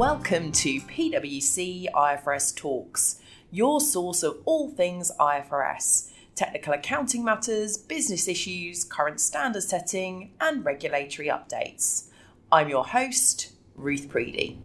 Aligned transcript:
Welcome 0.00 0.52
to 0.52 0.80
PwC 0.80 1.88
IFRS 1.94 2.56
Talks, 2.56 3.20
your 3.50 3.82
source 3.82 4.22
of 4.22 4.38
all 4.46 4.70
things 4.70 5.12
IFRS 5.20 6.10
technical 6.34 6.72
accounting 6.72 7.22
matters, 7.22 7.76
business 7.76 8.26
issues, 8.26 8.82
current 8.82 9.20
standard 9.20 9.62
setting, 9.62 10.30
and 10.40 10.64
regulatory 10.64 11.28
updates. 11.28 12.04
I'm 12.50 12.70
your 12.70 12.86
host, 12.86 13.52
Ruth 13.76 14.08
Preedy. 14.08 14.62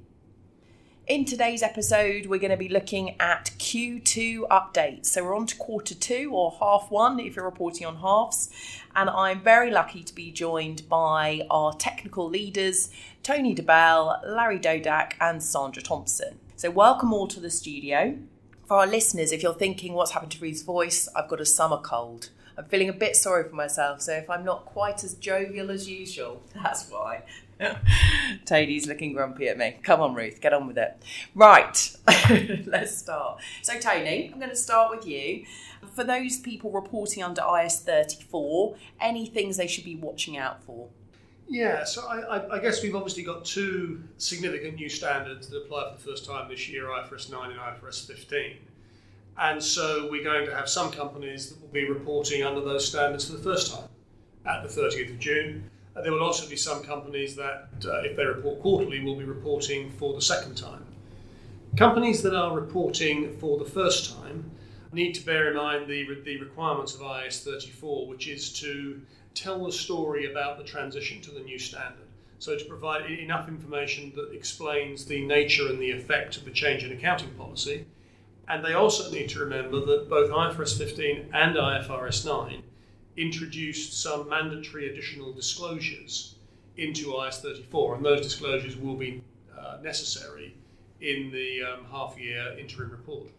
In 1.08 1.24
today's 1.24 1.62
episode, 1.62 2.26
we're 2.26 2.40
going 2.40 2.50
to 2.50 2.58
be 2.58 2.68
looking 2.68 3.20
at 3.20 3.52
Q2 3.60 4.48
updates. 4.48 5.06
So 5.06 5.24
we're 5.24 5.36
on 5.36 5.46
to 5.46 5.56
quarter 5.56 5.94
two 5.94 6.32
or 6.34 6.56
half 6.60 6.90
one 6.90 7.20
if 7.20 7.36
you're 7.36 7.46
reporting 7.46 7.86
on 7.86 7.98
halves. 7.98 8.50
And 8.96 9.12
I'm 9.12 9.42
very 9.42 9.70
lucky 9.70 10.02
to 10.02 10.16
be 10.16 10.32
joined 10.32 10.90
by 10.90 11.46
our 11.52 11.74
technical 11.74 12.28
leaders, 12.28 12.90
Tony 13.26 13.56
de 13.56 13.64
Bell, 13.64 14.22
Larry 14.24 14.60
Dodyk, 14.60 15.14
and 15.20 15.42
Sandra 15.42 15.82
Thompson. 15.82 16.38
So 16.58 16.70
welcome 16.70 17.12
all 17.12 17.28
to 17.30 17.40
the 17.40 17.50
studio. 17.50 18.20
For 18.68 18.78
our 18.78 18.86
listeners, 18.86 19.32
if 19.32 19.42
you're 19.42 19.56
thinking 19.56 19.94
what's 19.94 20.12
happened 20.12 20.34
to 20.34 20.42
Ruth's 20.44 20.62
voice, 20.62 21.10
I've 21.16 21.28
got 21.28 21.42
a 21.42 21.46
summer 21.46 21.80
cold. 21.80 22.30
I'm 22.56 22.66
feeling 22.66 22.88
a 22.88 22.94
bit 22.94 23.16
sorry 23.16 23.50
for 23.50 23.56
myself, 23.56 24.02
so 24.02 24.14
if 24.14 24.30
I'm 24.30 24.46
not 24.46 24.66
quite 24.66 25.04
as 25.04 25.16
jovial 25.16 25.72
as 25.72 25.90
usual, 25.90 26.44
that's 26.54 26.88
why. 26.88 27.24
Tony's 28.46 28.86
looking 28.86 29.14
grumpy 29.14 29.48
at 29.48 29.58
me. 29.58 29.78
Come 29.82 30.02
on, 30.02 30.14
Ruth, 30.14 30.40
get 30.40 30.54
on 30.54 30.68
with 30.68 30.78
it. 30.78 30.96
Right, 31.34 31.96
let's 32.68 32.96
start. 32.96 33.42
So, 33.64 33.80
Tony, 33.80 34.30
I'm 34.32 34.38
going 34.38 34.52
to 34.52 34.56
start 34.56 34.96
with 34.96 35.08
you. 35.08 35.46
For 35.96 36.04
those 36.04 36.38
people 36.38 36.70
reporting 36.70 37.24
under 37.24 37.42
IAS 37.42 37.82
34, 37.82 38.76
any 39.02 39.26
things 39.26 39.58
they 39.58 39.66
should 39.66 39.84
be 39.84 39.96
watching 39.96 40.38
out 40.38 40.64
for? 40.64 40.90
Yeah, 41.48 41.84
so 41.84 42.08
I, 42.08 42.56
I, 42.56 42.60
guess 42.60 42.82
we've 42.82 42.96
obviously 42.96 43.22
got 43.22 43.46
two 43.46 44.04
significant 44.18 44.76
new 44.76 44.90
standards 44.90 45.48
that 45.50 45.58
apply 45.58 45.92
for 45.92 45.98
the 45.98 46.12
first 46.12 46.26
time 46.26 46.50
this 46.50 46.68
year 46.68 46.86
IFRS 46.86 47.32
9 47.32 47.52
and 47.52 47.60
IFRS 47.60 48.08
15. 48.08 48.58
And 49.38 49.62
so 49.62 50.10
we're 50.10 50.24
going 50.24 50.46
to 50.48 50.56
have 50.56 50.68
some 50.68 50.92
companies 50.92 51.50
that 51.50 51.62
will 51.62 51.68
be 51.68 51.88
reporting 51.88 52.42
under 52.42 52.62
those 52.62 52.88
standards 52.88 53.30
for 53.30 53.34
the 53.34 53.44
first 53.44 53.74
time 53.74 53.88
at 54.46 54.64
the 54.64 54.70
30th 54.70 55.12
of 55.12 55.20
June. 55.20 55.70
Uh, 55.96 56.02
there 56.02 56.12
will 56.12 56.24
also 56.24 56.50
be 56.50 56.56
some 56.56 56.84
companies 56.84 57.36
that, 57.36 57.70
uh, 57.86 58.00
if 58.00 58.18
they 58.18 58.26
report 58.26 58.62
quarterly, 58.62 59.04
will 59.04 59.16
be 59.16 59.24
reporting 59.24 59.92
for 59.92 60.14
the 60.14 60.22
second 60.22 60.56
time. 60.56 60.84
Companies 61.78 62.24
that 62.24 62.34
are 62.34 62.56
reporting 62.56 63.38
for 63.38 63.58
the 63.60 63.66
first 63.66 64.16
time 64.16 64.50
need 64.92 65.14
to 65.14 65.26
bear 65.26 65.50
in 65.50 65.58
mind 65.58 65.88
the, 65.88 66.08
the 66.24 66.40
requirements 66.40 66.96
of 66.96 67.02
IAS 67.02 67.44
34, 67.44 68.08
which 68.08 68.28
is 68.28 68.52
to 68.54 69.02
tell 69.36 69.66
the 69.66 69.72
story 69.72 70.32
about 70.32 70.58
the 70.58 70.64
transition 70.64 71.22
to 71.22 71.32
the 71.32 71.42
new 71.42 71.60
standard. 71.60 72.08
So, 72.40 72.58
to 72.58 72.66
provide 72.66 73.10
enough 73.10 73.48
information 73.48 74.12
that 74.16 74.34
explains 74.34 75.06
the 75.06 75.26
nature 75.26 75.68
and 75.68 75.80
the 75.80 75.92
effect 75.92 76.38
of 76.38 76.46
the 76.46 76.52
change 76.52 76.84
in 76.84 76.92
accounting 76.92 77.32
policy. 77.32 77.86
And 78.48 78.64
they 78.64 78.74
also 78.74 79.12
need 79.12 79.30
to 79.30 79.40
remember 79.40 79.80
that 79.86 80.10
both 80.10 80.30
IFRS 80.30 80.78
15 80.78 81.30
and 81.34 81.56
IFRS 81.56 82.26
9 82.26 82.62
introduced 83.18 84.02
some 84.02 84.30
mandatory 84.30 84.90
additional 84.90 85.32
disclosures 85.32 86.36
into 86.78 87.14
IAS 87.14 87.42
34, 87.42 87.96
and 87.96 88.06
those 88.06 88.22
disclosures 88.22 88.76
will 88.76 88.96
be 88.96 89.24
uh, 89.58 89.78
necessary 89.82 90.54
in 91.02 91.32
the 91.32 91.64
um, 91.64 91.86
half 91.92 92.20
year 92.20 92.56
interim 92.60 92.92
report. 92.92 93.30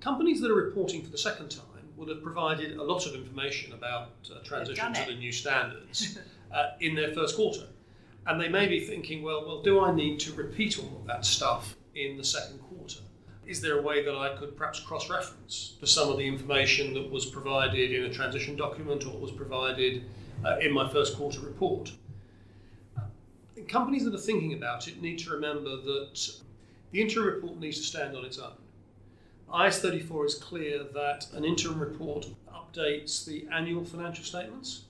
Companies 0.00 0.40
that 0.40 0.50
are 0.50 0.54
reporting 0.54 1.02
for 1.02 1.10
the 1.10 1.18
second 1.18 1.50
time 1.50 1.71
will 1.96 2.08
have 2.08 2.22
provided 2.22 2.76
a 2.76 2.82
lot 2.82 3.06
of 3.06 3.14
information 3.14 3.72
about 3.72 4.10
uh, 4.34 4.42
transition 4.44 4.92
to 4.92 5.06
the 5.06 5.14
new 5.14 5.32
standards 5.42 6.18
uh, 6.54 6.70
in 6.80 6.94
their 6.94 7.12
first 7.12 7.36
quarter. 7.36 7.66
And 8.26 8.40
they 8.40 8.48
may 8.48 8.68
be 8.68 8.80
thinking, 8.80 9.22
well, 9.22 9.44
well, 9.44 9.62
do 9.62 9.80
I 9.80 9.92
need 9.94 10.20
to 10.20 10.32
repeat 10.34 10.78
all 10.78 11.00
of 11.00 11.06
that 11.06 11.24
stuff 11.26 11.76
in 11.94 12.16
the 12.16 12.24
second 12.24 12.58
quarter? 12.60 13.00
is 13.46 13.60
there 13.60 13.78
a 13.78 13.82
way 13.82 14.04
that 14.04 14.14
I 14.14 14.36
could 14.36 14.56
perhaps 14.56 14.80
cross 14.80 15.10
reference 15.10 15.74
to 15.80 15.86
some 15.86 16.08
of 16.08 16.16
the 16.16 16.26
information 16.26 16.94
that 16.94 17.10
was 17.10 17.26
provided 17.26 17.90
in 17.90 18.04
a 18.04 18.10
transition 18.12 18.56
document 18.56 19.04
or 19.04 19.18
was 19.18 19.32
provided 19.32 20.04
uh, 20.44 20.58
in 20.58 20.72
my 20.72 20.88
first 20.88 21.16
quarter 21.16 21.40
report? 21.40 21.92
companies 23.68 24.04
that 24.04 24.12
are 24.12 24.18
thinking 24.18 24.54
about 24.54 24.88
it 24.88 25.00
need 25.00 25.18
to 25.18 25.30
remember 25.30 25.76
that 25.76 26.30
the 26.90 27.00
interim 27.00 27.26
report 27.26 27.58
needs 27.58 27.78
to 27.78 27.84
stand 27.84 28.16
on 28.16 28.24
its 28.24 28.38
own. 28.38 28.52
IAS 29.52 29.80
34 29.80 30.26
is 30.26 30.34
clear 30.36 30.82
that 30.94 31.26
an 31.34 31.44
interim 31.44 31.78
report 31.78 32.26
updates 32.50 33.26
the 33.26 33.46
annual 33.52 33.84
financial 33.84 34.24
statements, 34.24 34.84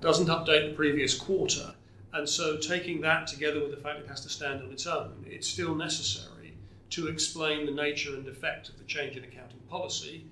doesn't 0.00 0.28
update 0.28 0.68
the 0.68 0.76
previous 0.76 1.18
quarter, 1.18 1.74
and 2.12 2.28
so 2.28 2.56
taking 2.56 3.00
that 3.00 3.26
together 3.26 3.58
with 3.58 3.72
the 3.72 3.76
fact 3.76 3.98
it 3.98 4.06
has 4.06 4.20
to 4.20 4.28
stand 4.28 4.62
on 4.62 4.70
its 4.70 4.86
own, 4.86 5.26
it's 5.28 5.48
still 5.48 5.74
necessary 5.74 6.54
to 6.90 7.08
explain 7.08 7.66
the 7.66 7.72
nature 7.72 8.14
and 8.14 8.28
effect 8.28 8.68
of 8.68 8.78
the 8.78 8.84
change 8.84 9.16
in 9.16 9.24
accounting 9.24 9.58
policy. 9.68 10.24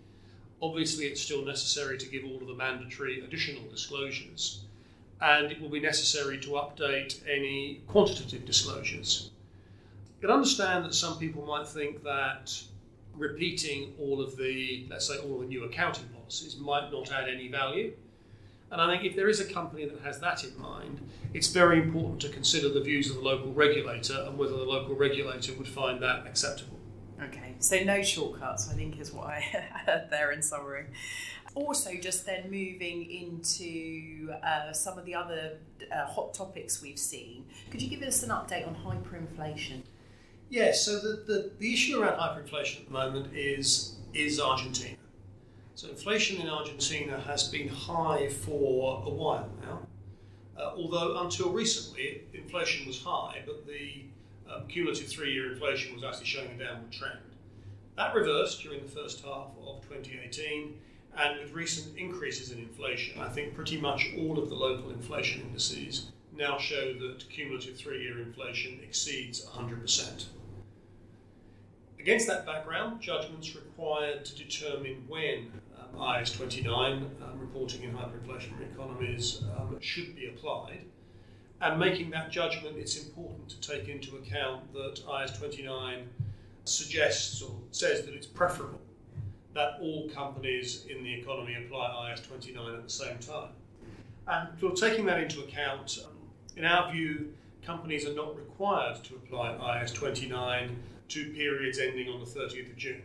Obviously, 0.60 1.06
it's 1.06 1.20
still 1.20 1.44
necessary 1.44 1.99
to 1.99 2.06
give 2.06 2.25
all 2.25 2.37
of 2.37 2.47
the 2.47 2.54
mandatory 2.54 3.25
additional 3.25 3.69
disclosures, 3.69 4.60
and 5.20 5.50
it 5.50 5.60
will 5.60 5.69
be 5.69 5.81
necessary 5.81 6.38
to 6.38 6.50
update 6.50 7.20
any 7.28 7.81
quantitative 7.88 8.44
disclosures. 8.44 9.31
You 10.20 10.28
can 10.28 10.37
understand 10.37 10.84
that 10.84 10.94
some 10.94 11.19
people 11.19 11.44
might 11.44 11.66
think 11.66 12.04
that 12.04 12.62
repeating 13.17 13.95
all 13.99 14.21
of 14.21 14.37
the, 14.37 14.87
let's 14.91 15.09
say, 15.09 15.19
all 15.19 15.41
the 15.41 15.47
new 15.47 15.65
accounting 15.65 16.06
policies 16.09 16.56
might 16.56 16.91
not 16.91 17.11
add 17.12 17.28
any 17.28 17.49
value. 17.49 17.93
And 18.71 18.81
I 18.81 18.91
think 18.91 19.05
if 19.05 19.15
there 19.15 19.28
is 19.28 19.39
a 19.39 19.45
company 19.45 19.84
that 19.84 20.00
has 20.00 20.19
that 20.21 20.45
in 20.45 20.59
mind, 20.59 21.00
it's 21.34 21.49
very 21.49 21.78
important 21.78 22.21
to 22.23 22.31
consider 22.31 22.71
the 22.71 22.81
views 22.81 23.11
of 23.11 23.17
the 23.17 23.23
local 23.23 23.53
regulator 23.53 24.25
and 24.27 24.39
whether 24.39 24.56
the 24.56 24.65
local 24.65 24.95
regulator 24.95 25.53
would 25.55 25.69
find 25.69 26.03
that 26.03 26.27
acceptable. 26.27 26.78
Okay, 27.23 27.55
so 27.59 27.78
no 27.84 28.03
shortcuts, 28.03 28.71
I 28.71 28.75
think, 28.75 28.99
is 28.99 29.12
what 29.12 29.27
I 29.29 29.41
heard 29.87 30.09
there 30.11 30.33
in 30.33 30.43
summary. 30.43 30.87
Also, 31.55 31.91
just 32.00 32.25
then 32.25 32.44
moving 32.44 33.11
into 33.11 34.33
uh, 34.43 34.73
some 34.73 34.99
of 34.99 35.05
the 35.05 35.15
other 35.15 35.59
uh, 35.94 36.06
hot 36.06 36.33
topics 36.33 36.81
we've 36.81 36.99
seen, 36.99 37.44
could 37.71 37.83
you 37.83 37.91
give 37.91 38.03
us 38.03 38.23
an 38.23 38.31
update 38.31 38.67
on 38.67 38.75
hyperinflation? 38.75 39.83
Yes, 40.53 40.85
so 40.85 40.99
the, 40.99 41.23
the, 41.27 41.51
the 41.59 41.73
issue 41.73 41.99
around 41.99 42.19
hyperinflation 42.19 42.81
at 42.81 42.87
the 42.89 42.93
moment 42.93 43.35
is, 43.35 43.95
is 44.13 44.39
Argentina. 44.39 44.99
So 45.77 45.89
inflation 45.89 46.43
in 46.43 46.51
Argentina 46.51 47.19
has 47.21 47.49
been 47.49 47.69
high 47.69 48.29
for 48.29 49.03
a 49.07 49.09
while 49.09 49.49
now, 49.62 49.79
uh, 50.59 50.73
although 50.77 51.23
until 51.23 51.49
recently 51.49 52.25
inflation 52.35 52.87
was 52.87 53.03
high, 53.03 53.43
but 53.47 53.67
the 53.67 54.03
um, 54.47 54.67
cumulative 54.69 55.09
three-year 55.09 55.55
inflation 55.55 55.95
was 55.95 56.05
actually 56.05 56.27
showing 56.27 56.51
a 56.51 56.65
downward 56.65 56.93
trend. 56.93 57.19
That 57.97 58.15
reversed 58.15 58.62
during 58.62 58.83
the 58.83 58.91
first 58.91 59.25
half 59.25 59.47
of 59.67 59.81
2018, 59.89 60.75
and 61.17 61.41
with 61.41 61.55
recent 61.55 61.97
increases 61.97 62.51
in 62.51 62.59
inflation, 62.59 63.19
I 63.19 63.31
think 63.31 63.55
pretty 63.55 63.81
much 63.81 64.11
all 64.19 64.39
of 64.39 64.51
the 64.51 64.55
local 64.55 64.91
inflation 64.91 65.41
indices 65.41 66.12
now 66.37 66.59
show 66.59 66.93
that 66.93 67.25
cumulative 67.31 67.79
three-year 67.79 68.21
inflation 68.21 68.81
exceeds 68.83 69.47
100%. 69.47 70.27
Against 72.03 72.27
that 72.27 72.45
background, 72.45 73.01
judgments 73.01 73.55
required 73.55 74.25
to 74.25 74.35
determine 74.35 75.05
when 75.07 75.53
um, 75.79 76.01
IAS 76.01 76.37
29, 76.37 77.09
um, 77.23 77.39
reporting 77.39 77.85
in 77.85 77.93
hyperinflationary 77.93 78.73
economies, 78.73 79.45
um, 79.57 79.77
should 79.81 80.17
be 80.17 80.27
applied. 80.27 80.81
And 81.61 81.79
making 81.79 82.11
that 82.11 82.33
judgment, 82.33 82.77
it's 82.77 83.01
important 83.01 83.51
to 83.51 83.61
take 83.61 83.87
into 83.87 84.17
account 84.17 84.73
that 84.73 84.97
IAS 85.07 85.39
29 85.39 86.09
suggests 86.65 87.41
or 87.41 87.55
says 87.71 88.05
that 88.05 88.15
it's 88.15 88.27
preferable 88.27 88.81
that 89.55 89.79
all 89.81 90.11
companies 90.11 90.87
in 90.87 91.05
the 91.05 91.15
economy 91.15 91.55
apply 91.55 92.11
IAS 92.11 92.26
29 92.26 92.75
at 92.75 92.82
the 92.82 92.91
same 92.91 93.19
time. 93.19 93.50
And 94.26 94.49
for 94.59 94.73
taking 94.73 95.06
that 95.06 95.23
into 95.23 95.38
account, 95.38 96.00
um, 96.05 96.11
in 96.56 96.65
our 96.65 96.91
view, 96.91 97.32
companies 97.65 98.09
are 98.09 98.15
not 98.15 98.37
required 98.37 99.05
to 99.05 99.15
apply 99.15 99.50
IAS 99.53 99.94
29 99.94 100.82
to 101.12 101.31
periods 101.32 101.79
ending 101.79 102.09
on 102.09 102.20
the 102.20 102.26
30th 102.26 102.70
of 102.70 102.76
June. 102.76 103.03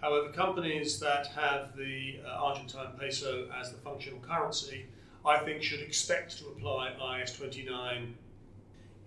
However, 0.00 0.28
companies 0.28 1.00
that 1.00 1.26
have 1.28 1.76
the 1.76 2.20
uh, 2.24 2.44
Argentine 2.44 2.92
peso 2.98 3.48
as 3.58 3.72
the 3.72 3.78
functional 3.78 4.20
currency, 4.20 4.86
I 5.24 5.38
think, 5.38 5.62
should 5.62 5.80
expect 5.80 6.38
to 6.38 6.48
apply 6.48 6.94
IAS 7.00 7.36
29 7.36 8.14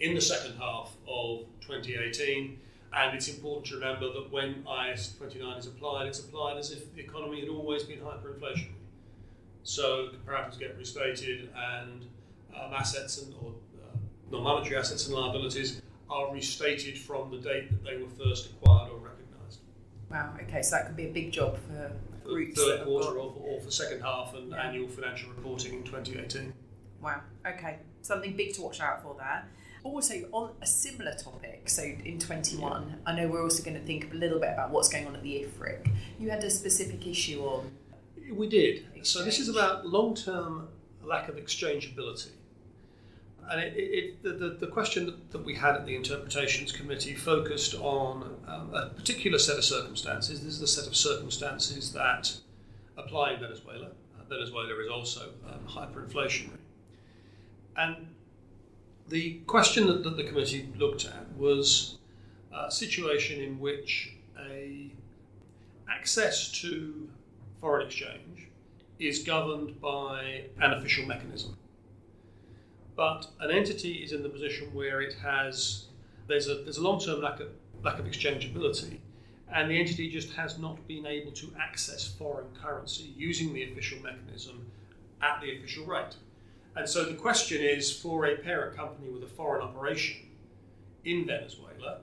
in 0.02 0.16
the 0.16 0.22
second 0.22 0.58
half 0.58 0.92
of 1.08 1.46
2018. 1.62 2.60
And 2.92 3.16
it's 3.16 3.30
important 3.30 3.68
to 3.68 3.76
remember 3.76 4.12
that 4.12 4.32
when 4.32 4.64
IAS 4.64 5.18
29 5.18 5.58
is 5.58 5.68
applied, 5.68 6.08
it's 6.08 6.20
applied 6.20 6.58
as 6.58 6.72
if 6.72 6.94
the 6.96 7.02
economy 7.02 7.40
had 7.40 7.50
always 7.50 7.84
been 7.84 8.00
hyperinflationary. 8.00 8.72
So 9.64 10.10
comparatives 10.10 10.58
get 10.60 10.78
restated, 10.78 11.50
and 11.56 12.06
um, 12.56 12.74
assets 12.74 13.22
and 13.22 13.34
or 13.42 13.54
uh, 13.82 13.98
non-monetary 14.32 14.78
assets 14.78 15.08
and 15.08 15.16
liabilities 15.16 15.82
are 16.10 16.34
restated 16.34 16.98
from 16.98 17.30
the 17.30 17.38
date 17.38 17.70
that 17.70 17.84
they 17.84 17.98
were 17.98 18.10
first 18.10 18.52
acquired 18.52 18.92
or 18.92 18.98
recognised. 18.98 19.62
Wow, 20.10 20.34
okay, 20.44 20.62
so 20.62 20.76
that 20.76 20.88
could 20.88 20.96
be 20.96 21.06
a 21.06 21.12
big 21.12 21.32
job 21.32 21.58
for, 21.58 21.92
for 22.24 22.46
third 22.56 22.84
quarter 22.84 23.20
or 23.20 23.34
for, 23.34 23.40
or 23.40 23.62
for, 23.62 23.72
second 23.72 24.02
half 24.02 24.34
and 24.34 24.52
yeah. 24.52 24.68
annual 24.68 24.88
financial 24.88 25.30
reporting 25.30 25.74
in 25.74 25.84
2018. 25.84 26.54
Wow, 27.02 27.22
okay, 27.46 27.80
something 28.02 28.36
big 28.36 28.54
to 28.56 28.62
watch 28.62 28.82
out 28.82 29.04
for 29.04 29.16
there. 29.18 29.46
Also, 29.84 30.14
on 30.34 30.52
a 30.62 30.66
similar 30.66 31.14
topic, 31.14 31.70
so 31.70 31.84
in 31.84 32.20
21, 32.20 32.90
yeah. 32.90 32.96
I 33.06 33.16
know 33.16 33.28
we're 33.28 33.44
also 33.44 33.64
going 33.64 33.80
to 33.80 33.86
think 33.86 34.12
a 34.12 34.16
little 34.16 34.40
bit 34.40 34.50
about 34.50 34.72
what's 34.72 34.90
going 34.90 35.08
on 35.08 35.16
at 35.16 35.24
the 35.24 35.48
IFRIC. 35.48 35.90
You 36.20 36.30
had 36.30 36.44
a 36.44 36.50
specific 36.50 37.08
issue 37.08 37.42
on. 37.44 37.72
We 38.30 38.50
did. 38.50 38.80
Exchange. 38.94 39.08
So, 39.08 39.24
this 39.24 39.40
is 39.40 39.48
about 39.48 39.88
long 39.88 40.16
term 40.16 40.68
lack 41.02 41.30
of 41.30 41.36
exchangeability. 41.38 42.32
And 43.50 43.62
it, 43.62 43.74
it, 43.76 44.24
the, 44.24 44.34
the, 44.34 44.50
the, 44.60 44.68
question 44.68 45.14
that, 45.32 45.44
we 45.44 45.56
had 45.56 45.76
at 45.76 45.86
the 45.88 45.96
Interpretations 45.96 46.72
Committee 46.72 47.16
focused 47.16 47.74
on 47.76 48.36
um, 48.48 48.74
a 48.76 48.90
particular 48.96 49.40
set 49.40 49.58
of 49.58 49.64
circumstances. 49.64 50.42
This 50.42 50.54
is 50.54 50.60
the 50.60 50.68
set 50.68 50.86
of 50.86 50.96
circumstances 50.96 51.92
that 51.94 52.32
apply 52.96 53.34
in 53.34 53.40
Venezuela. 53.40 53.88
Uh, 53.88 54.24
Venezuela 54.30 54.70
is 54.80 54.90
also 54.92 55.30
um, 55.48 55.62
hyperinflationary. 55.68 56.60
And 57.76 58.08
the 59.08 59.40
question 59.48 59.88
that, 59.88 60.04
that 60.04 60.16
the 60.16 60.24
committee 60.26 60.70
looked 60.78 61.06
at 61.06 61.36
was 61.36 61.98
a 62.56 62.70
situation 62.70 63.42
in 63.42 63.60
which 63.60 64.14
a 64.40 64.92
access 65.90 66.52
to 66.52 67.10
foreign 67.60 67.88
exchange 67.88 68.48
is 69.00 69.24
governed 69.24 69.82
by 69.82 70.44
an 70.62 70.74
official 70.74 71.06
mechanism. 71.06 71.58
But 73.00 73.28
an 73.40 73.50
entity 73.50 74.04
is 74.04 74.12
in 74.12 74.24
the 74.24 74.28
position 74.28 74.74
where 74.74 75.00
it 75.00 75.14
has 75.24 75.86
there's 76.28 76.50
a 76.50 76.56
there's 76.56 76.80
a 76.80 76.84
long-term 76.84 77.22
lack 77.22 77.40
of 77.40 77.48
lack 77.82 77.98
of 77.98 78.06
exchangeability, 78.06 78.98
and 79.50 79.72
the 79.72 79.80
entity 79.80 80.10
just 80.10 80.34
has 80.34 80.60
not 80.60 80.86
been 80.86 81.06
able 81.06 81.32
to 81.32 81.54
access 81.58 82.06
foreign 82.06 82.48
currency 82.62 83.14
using 83.16 83.54
the 83.54 83.64
official 83.72 84.00
mechanism 84.00 84.70
at 85.22 85.40
the 85.40 85.56
official 85.56 85.86
rate. 85.86 86.18
And 86.76 86.90
so 86.90 87.06
the 87.06 87.14
question 87.14 87.62
is 87.62 87.90
for 87.90 88.26
a 88.26 88.36
parent 88.36 88.76
company 88.76 89.10
with 89.10 89.24
a 89.24 89.34
foreign 89.34 89.62
operation 89.62 90.18
in 91.06 91.26
Venezuela, 91.26 92.00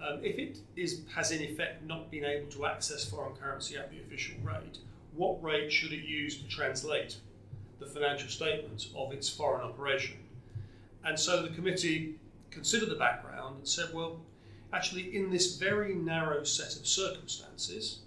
um, 0.00 0.20
if 0.22 0.38
it 0.38 0.58
is, 0.76 1.00
has 1.12 1.32
in 1.32 1.42
effect 1.42 1.82
not 1.82 2.08
been 2.08 2.24
able 2.24 2.48
to 2.52 2.66
access 2.66 3.04
foreign 3.04 3.34
currency 3.34 3.76
at 3.76 3.90
the 3.90 3.98
official 3.98 4.36
rate, 4.44 4.78
what 5.16 5.42
rate 5.42 5.72
should 5.72 5.92
it 5.92 6.04
use 6.04 6.40
to 6.40 6.46
translate 6.46 7.16
the 7.80 7.86
financial 7.86 8.28
statements 8.28 8.90
of 8.96 9.12
its 9.12 9.28
foreign 9.28 9.62
operation? 9.62 10.16
And 11.04 11.18
so 11.18 11.42
the 11.42 11.48
committee 11.48 12.16
considered 12.50 12.90
the 12.90 12.96
background 12.96 13.56
and 13.58 13.68
said, 13.68 13.88
well, 13.92 14.20
actually, 14.72 15.16
in 15.16 15.30
this 15.30 15.56
very 15.56 15.94
narrow 15.94 16.44
set 16.44 16.76
of 16.76 16.86
circumstances, 16.86 18.00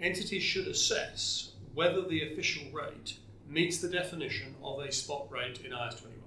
entities 0.00 0.42
should 0.42 0.66
assess 0.66 1.52
whether 1.74 2.02
the 2.02 2.32
official 2.32 2.64
rate 2.72 3.16
meets 3.48 3.78
the 3.78 3.88
definition 3.88 4.54
of 4.62 4.80
a 4.80 4.92
spot 4.92 5.30
rate 5.30 5.60
in 5.64 5.72
IAS 5.72 6.00
21. 6.00 6.20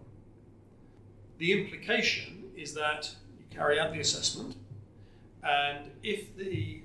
The 1.37 1.61
implication 1.61 2.51
is 2.55 2.73
that 2.73 3.13
you 3.37 3.45
carry 3.49 3.79
out 3.79 3.93
the 3.93 3.99
assessment, 3.99 4.55
and 5.43 5.91
if 6.03 6.35
the 6.37 6.81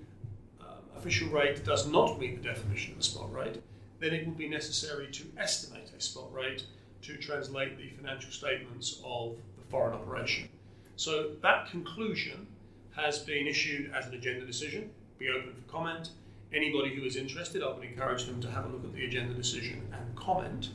um, 0.60 0.66
official 0.96 1.28
rate 1.28 1.64
does 1.64 1.86
not 1.86 2.18
meet 2.18 2.42
the 2.42 2.48
definition 2.48 2.94
of 2.94 3.00
a 3.00 3.02
spot 3.02 3.32
rate, 3.32 3.62
then 4.00 4.14
it 4.14 4.26
will 4.26 4.34
be 4.34 4.48
necessary 4.48 5.08
to 5.12 5.24
estimate 5.36 5.90
a 5.96 6.00
spot 6.00 6.32
rate 6.32 6.64
to 7.02 7.16
translate 7.16 7.76
the 7.76 7.88
financial 7.90 8.30
statements 8.30 9.00
of 9.04 9.36
the 9.56 9.64
foreign 9.70 9.94
operation. 9.94 10.48
So 10.96 11.30
that 11.42 11.70
conclusion 11.70 12.46
has 12.96 13.20
been 13.20 13.46
issued 13.46 13.92
as 13.92 14.06
an 14.06 14.14
agenda 14.14 14.44
decision, 14.44 14.90
be 15.18 15.28
open 15.28 15.54
for 15.54 15.70
comment, 15.70 16.10
anybody 16.52 16.94
who 16.94 17.04
is 17.04 17.16
interested, 17.16 17.62
I 17.62 17.72
would 17.72 17.84
encourage 17.84 18.24
them 18.24 18.40
to 18.40 18.50
have 18.50 18.64
a 18.64 18.68
look 18.68 18.84
at 18.84 18.94
the 18.94 19.04
agenda 19.04 19.34
decision 19.34 19.86
and 19.92 20.16
comment. 20.16 20.70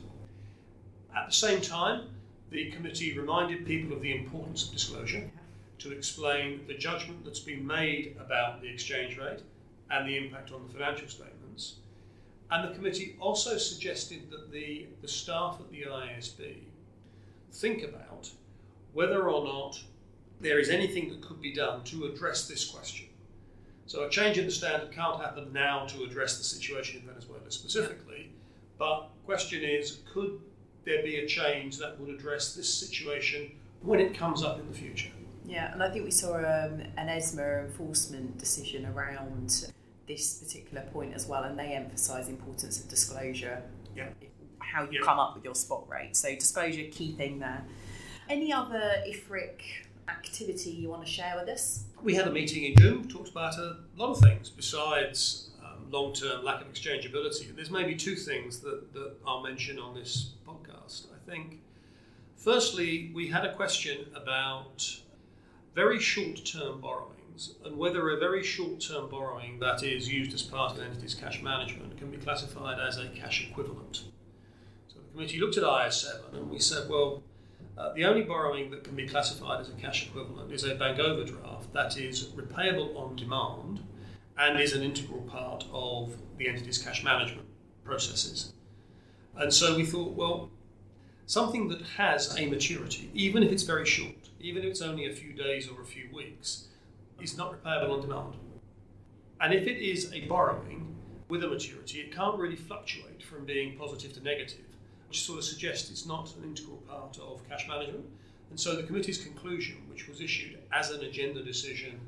At 1.14 1.26
the 1.26 1.34
same 1.34 1.60
time, 1.60 2.08
the 2.50 2.70
committee 2.70 3.18
reminded 3.18 3.66
people 3.66 3.94
of 3.94 4.02
the 4.02 4.16
importance 4.16 4.66
of 4.66 4.72
disclosure 4.72 5.30
to 5.78 5.92
explain 5.92 6.66
the 6.66 6.74
judgment 6.74 7.24
that's 7.24 7.40
been 7.40 7.66
made 7.66 8.16
about 8.20 8.62
the 8.62 8.68
exchange 8.68 9.18
rate 9.18 9.40
and 9.90 10.08
the 10.08 10.16
impact 10.16 10.52
on 10.52 10.66
the 10.66 10.72
financial 10.72 11.08
statements. 11.08 11.76
And 12.50 12.68
the 12.68 12.74
committee 12.74 13.16
also 13.20 13.56
suggested 13.58 14.30
that 14.30 14.52
the, 14.52 14.86
the 15.02 15.08
staff 15.08 15.56
at 15.60 15.70
the 15.70 15.82
IASB 15.82 16.58
think 17.52 17.82
about 17.82 18.30
whether 18.92 19.28
or 19.28 19.44
not 19.44 19.80
there 20.40 20.58
is 20.58 20.68
anything 20.68 21.08
that 21.08 21.22
could 21.22 21.40
be 21.40 21.52
done 21.52 21.82
to 21.84 22.04
address 22.04 22.46
this 22.46 22.64
question. 22.64 23.06
So 23.86 24.04
a 24.04 24.10
change 24.10 24.38
in 24.38 24.46
the 24.46 24.50
standard 24.50 24.92
can't 24.92 25.20
happen 25.20 25.52
now 25.52 25.86
to 25.86 26.04
address 26.04 26.38
the 26.38 26.44
situation 26.44 27.00
in 27.00 27.06
Venezuela 27.06 27.50
specifically, 27.50 28.30
but 28.78 29.08
question 29.24 29.62
is, 29.62 30.00
could 30.12 30.40
there 30.84 31.02
be 31.02 31.16
a 31.16 31.26
change 31.26 31.78
that 31.78 31.98
would 32.00 32.08
address 32.08 32.54
this 32.54 32.72
situation 32.72 33.52
when 33.82 34.00
it 34.00 34.16
comes 34.16 34.42
up 34.42 34.58
in 34.58 34.66
the 34.68 34.74
future? 34.74 35.10
Yeah, 35.46 35.72
and 35.72 35.82
I 35.82 35.90
think 35.90 36.04
we 36.04 36.10
saw 36.10 36.36
um, 36.36 36.82
an 36.96 37.08
ESMA 37.08 37.66
enforcement 37.66 38.38
decision 38.38 38.86
around 38.86 39.70
this 40.06 40.42
particular 40.42 40.82
point 40.92 41.14
as 41.14 41.26
well, 41.26 41.44
and 41.44 41.58
they 41.58 41.72
emphasise 41.72 42.26
the 42.26 42.32
importance 42.32 42.80
of 42.80 42.88
disclosure. 42.88 43.62
Yeah. 43.96 44.08
How 44.58 44.82
you 44.84 44.88
yeah. 44.92 45.00
come 45.02 45.18
up 45.18 45.34
with 45.34 45.44
your 45.44 45.54
spot 45.54 45.88
rate. 45.88 46.16
So 46.16 46.34
disclosure, 46.34 46.84
key 46.90 47.12
thing 47.12 47.38
there. 47.38 47.64
Any 48.28 48.52
other 48.52 49.02
IFRIC 49.06 49.60
activity 50.08 50.70
you 50.70 50.88
want 50.88 51.04
to 51.04 51.10
share 51.10 51.34
with 51.38 51.48
us? 51.48 51.84
We 52.02 52.14
had 52.14 52.26
a 52.26 52.32
meeting 52.32 52.64
in 52.64 52.76
June, 52.76 53.08
talked 53.08 53.30
about 53.30 53.56
a 53.58 53.78
lot 53.96 54.10
of 54.10 54.18
things 54.18 54.50
besides 54.50 55.50
um, 55.62 55.90
long 55.90 56.12
term 56.12 56.44
lack 56.44 56.60
of 56.60 56.72
exchangeability. 56.72 57.54
There's 57.54 57.70
maybe 57.70 57.94
two 57.94 58.16
things 58.16 58.60
that, 58.60 58.92
that 58.94 59.12
I'll 59.26 59.42
mention 59.42 59.78
on 59.78 59.94
this 59.94 60.32
podcast. 60.46 61.06
I 61.14 61.30
think, 61.30 61.60
firstly, 62.36 63.10
we 63.14 63.28
had 63.28 63.44
a 63.44 63.54
question 63.54 64.06
about 64.14 65.00
very 65.74 65.98
short 65.98 66.44
term 66.44 66.80
borrowings 67.34 67.54
and 67.64 67.76
whether 67.76 68.10
a 68.10 68.18
very 68.18 68.42
short 68.42 68.80
term 68.80 69.08
borrowing 69.08 69.58
that 69.60 69.82
is 69.82 70.08
used 70.08 70.32
as 70.34 70.42
part 70.42 70.72
of 70.72 70.78
an 70.78 70.86
entity's 70.86 71.14
cash 71.14 71.42
management 71.42 71.96
can 71.98 72.10
be 72.10 72.16
classified 72.16 72.78
as 72.80 72.98
a 72.98 73.08
cash 73.08 73.46
equivalent. 73.48 74.04
So 74.88 74.96
the 75.00 75.12
committee 75.12 75.40
looked 75.40 75.56
at 75.56 75.64
IAS7 75.64 76.34
and 76.34 76.50
we 76.50 76.58
said, 76.58 76.88
well, 76.88 77.22
uh, 77.76 77.92
the 77.94 78.04
only 78.04 78.22
borrowing 78.22 78.70
that 78.70 78.84
can 78.84 78.94
be 78.94 79.08
classified 79.08 79.60
as 79.60 79.68
a 79.68 79.72
cash 79.72 80.06
equivalent 80.06 80.52
is 80.52 80.64
a 80.64 80.74
bank 80.76 80.98
overdraft 80.98 81.72
that 81.72 81.96
is 81.96 82.26
repayable 82.26 82.96
on 82.96 83.16
demand 83.16 83.80
and 84.38 84.60
is 84.60 84.72
an 84.72 84.82
integral 84.82 85.22
part 85.22 85.64
of 85.72 86.16
the 86.38 86.48
entity's 86.48 86.78
cash 86.78 87.02
management 87.02 87.46
processes. 87.84 88.52
And 89.36 89.52
so 89.52 89.76
we 89.76 89.84
thought, 89.84 90.12
well, 90.12 90.50
something 91.26 91.68
that 91.68 91.82
has 91.96 92.36
a 92.38 92.46
maturity, 92.46 93.10
even 93.12 93.42
if 93.42 93.50
it's 93.50 93.64
very 93.64 93.86
short, 93.86 94.14
even 94.40 94.62
if 94.62 94.68
it's 94.70 94.82
only 94.82 95.06
a 95.06 95.12
few 95.12 95.32
days 95.32 95.68
or 95.68 95.80
a 95.82 95.84
few 95.84 96.08
weeks, 96.12 96.68
is 97.20 97.36
not 97.36 97.52
repayable 97.52 97.90
on 97.90 98.00
demand. 98.00 98.34
And 99.40 99.52
if 99.52 99.66
it 99.66 99.78
is 99.78 100.12
a 100.12 100.26
borrowing 100.26 100.96
with 101.28 101.42
a 101.42 101.48
maturity, 101.48 102.00
it 102.00 102.14
can't 102.14 102.38
really 102.38 102.56
fluctuate 102.56 103.22
from 103.22 103.44
being 103.44 103.76
positive 103.76 104.12
to 104.14 104.22
negative 104.22 104.64
which 105.14 105.22
sort 105.22 105.38
of 105.38 105.44
suggests 105.44 105.92
it's 105.92 106.06
not 106.06 106.34
an 106.34 106.42
integral 106.42 106.78
part 106.88 107.16
of 107.20 107.48
cash 107.48 107.68
management. 107.68 108.04
And 108.50 108.58
so 108.58 108.74
the 108.74 108.82
committee's 108.82 109.18
conclusion, 109.18 109.76
which 109.88 110.08
was 110.08 110.20
issued 110.20 110.58
as 110.72 110.90
an 110.90 111.04
agenda 111.04 111.40
decision 111.40 112.00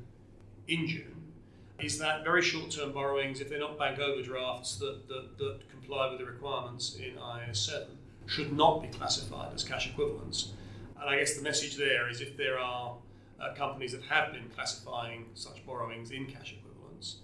in 0.67 0.85
June, 0.89 1.31
is 1.79 1.97
that 1.99 2.25
very 2.25 2.41
short 2.41 2.69
term 2.69 2.91
borrowings, 2.91 3.39
if 3.39 3.47
they're 3.47 3.59
not 3.59 3.79
bank 3.79 3.97
overdrafts 3.97 4.75
that, 4.79 5.07
that, 5.07 5.37
that 5.37 5.69
comply 5.71 6.09
with 6.09 6.19
the 6.19 6.25
requirements 6.25 6.97
in 6.97 7.13
IAS 7.15 7.55
7, 7.55 7.87
should 8.25 8.51
not 8.51 8.81
be 8.81 8.89
classified 8.89 9.53
as 9.53 9.63
cash 9.63 9.87
equivalents. 9.87 10.51
And 10.99 11.09
I 11.09 11.19
guess 11.19 11.37
the 11.37 11.43
message 11.43 11.77
there 11.77 12.09
is 12.09 12.19
if 12.19 12.35
there 12.35 12.59
are 12.59 12.97
uh, 13.39 13.53
companies 13.53 13.91
that 13.91 14.03
have 14.03 14.33
been 14.33 14.49
classifying 14.55 15.25
such 15.33 15.65
borrowings 15.65 16.11
in 16.11 16.25
cash 16.25 16.55
equivalents, 16.59 17.17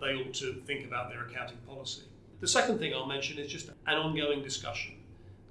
they 0.00 0.14
ought 0.14 0.34
to 0.34 0.54
think 0.66 0.86
about 0.86 1.10
their 1.10 1.26
accounting 1.26 1.58
policy. 1.66 2.02
The 2.40 2.48
second 2.48 2.78
thing 2.78 2.92
I'll 2.92 3.06
mention 3.06 3.38
is 3.38 3.50
just 3.50 3.68
an 3.86 3.96
ongoing 3.96 4.42
discussion 4.42 4.96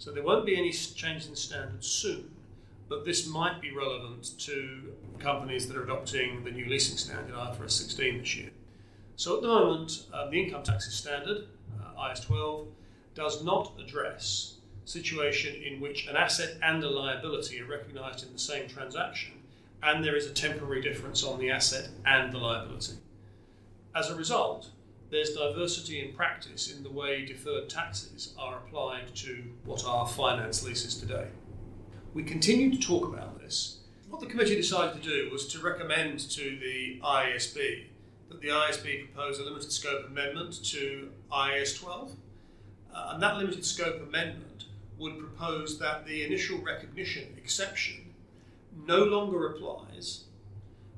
so 0.04 0.12
there 0.12 0.24
won't 0.24 0.46
be 0.46 0.58
any 0.58 0.72
change 0.72 1.28
in 1.28 1.36
standards 1.36 1.88
soon, 1.88 2.30
but 2.90 3.06
this 3.06 3.26
might 3.26 3.62
be 3.62 3.72
relevant 3.72 4.38
to 4.40 4.94
companies 5.18 5.66
that 5.68 5.78
are 5.78 5.84
adopting 5.84 6.44
the 6.44 6.52
new 6.52 6.66
leasing 6.66 6.98
standard 6.98 7.34
IFRS 7.34 7.72
16 7.72 8.18
this 8.18 8.36
year. 8.36 8.50
So 9.16 9.38
at 9.38 9.44
the 9.44 9.48
moment, 9.48 10.08
uh, 10.12 10.30
the 10.30 10.44
income 10.44 10.64
taxes 10.64 10.94
standard, 10.94 11.48
uh, 11.82 12.02
IAS 12.02 12.26
12, 12.26 12.68
does 13.16 13.44
not 13.46 13.80
address 13.80 14.56
situation 14.84 15.56
in 15.64 15.80
which 15.80 16.08
an 16.08 16.18
asset 16.18 16.58
and 16.62 16.84
a 16.84 16.90
liability 16.90 17.62
are 17.62 17.66
recognised 17.66 18.28
in 18.28 18.34
the 18.34 18.40
same 18.40 18.68
transaction 18.68 19.36
and 19.84 20.04
there 20.04 20.16
is 20.16 20.26
a 20.26 20.34
temporary 20.34 20.82
difference 20.82 21.24
on 21.24 21.40
the 21.40 21.50
asset 21.50 21.90
and 22.06 22.32
the 22.32 22.38
liability. 22.38 22.94
As 23.96 24.10
a 24.10 24.16
result, 24.16 24.70
there's 25.12 25.32
diversity 25.32 26.04
in 26.04 26.16
practice 26.16 26.76
in 26.76 26.84
the 26.84 26.92
way 26.92 27.26
deferred 27.26 27.70
taxes 27.70 28.34
are 28.38 28.58
applied 28.58 29.14
to 29.16 29.44
what 29.66 29.86
are 29.86 30.08
finance 30.08 30.64
leases 30.64 30.98
today. 30.98 31.28
We 32.14 32.24
continue 32.24 32.72
to 32.72 32.80
talk 32.80 33.08
about 33.08 33.40
this. 33.40 33.80
What 34.10 34.22
the 34.22 34.28
committee 34.28 34.56
decided 34.56 35.02
to 35.02 35.10
do 35.10 35.30
was 35.32 35.48
to 35.50 35.60
recommend 35.60 36.20
to 36.32 36.58
the 36.60 37.00
IASB 37.04 37.86
that 38.30 38.42
the 38.42 38.48
IASB 38.48 39.12
propose 39.14 39.40
a 39.40 39.44
limited 39.44 39.72
scope 39.72 40.08
amendment 40.08 40.64
to 40.66 41.10
IAS 41.32 41.80
12. 41.80 42.16
Uh, 42.94 43.12
and 43.14 43.24
that 43.24 43.38
limited 43.38 43.66
scope 43.66 44.02
amendment 44.02 44.66
would 44.98 45.18
propose 45.18 45.80
that 45.80 46.06
the 46.06 46.24
initial 46.24 46.60
recognition 46.60 47.36
exception 47.38 48.13
no 48.86 49.04
longer 49.04 49.48
applies 49.48 50.26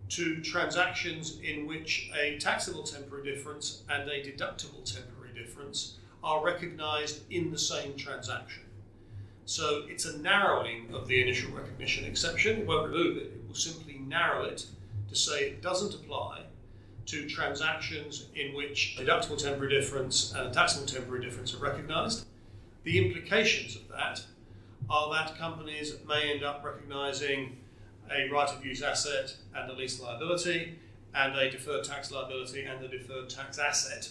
to 0.09 0.41
transactions 0.41 1.39
in 1.41 1.65
which 1.65 2.11
a 2.19 2.37
taxable 2.37 2.83
temporary 2.83 3.33
difference 3.33 3.83
and 3.89 4.09
a 4.09 4.23
deductible 4.23 4.83
temporary 4.83 5.33
difference 5.33 5.97
are 6.23 6.43
recognized 6.43 7.21
in 7.31 7.51
the 7.51 7.57
same 7.57 7.95
transaction. 7.95 8.63
So 9.45 9.83
it's 9.87 10.05
a 10.05 10.17
narrowing 10.17 10.93
of 10.93 11.07
the 11.07 11.21
initial 11.21 11.51
recognition 11.51 12.05
exception. 12.05 12.61
It 12.61 12.67
won't 12.67 12.89
remove 12.89 13.17
it, 13.17 13.33
it 13.35 13.47
will 13.47 13.55
simply 13.55 13.99
narrow 13.99 14.45
it 14.45 14.65
to 15.09 15.15
say 15.15 15.49
it 15.49 15.61
doesn't 15.61 15.93
apply 15.93 16.41
to 17.07 17.29
transactions 17.29 18.27
in 18.35 18.55
which 18.55 18.97
deductible 18.99 19.37
temporary 19.37 19.79
difference 19.79 20.33
and 20.33 20.47
a 20.47 20.51
taxable 20.51 20.87
temporary 20.87 21.23
difference 21.23 21.53
are 21.53 21.59
recognized. 21.59 22.25
The 22.83 23.05
implications 23.05 23.75
of 23.75 23.87
that 23.89 24.23
are 24.89 25.13
that 25.13 25.37
companies 25.37 25.93
may 26.07 26.31
end 26.33 26.43
up 26.43 26.63
recognizing 26.63 27.57
a 28.11 28.29
right 28.29 28.49
of 28.49 28.65
use 28.65 28.81
asset 28.81 29.35
and 29.55 29.69
a 29.69 29.73
lease 29.73 29.99
liability, 29.99 30.79
and 31.13 31.35
a 31.35 31.49
deferred 31.49 31.83
tax 31.83 32.11
liability 32.11 32.63
and 32.63 32.83
a 32.83 32.87
deferred 32.87 33.29
tax 33.29 33.57
asset 33.57 34.09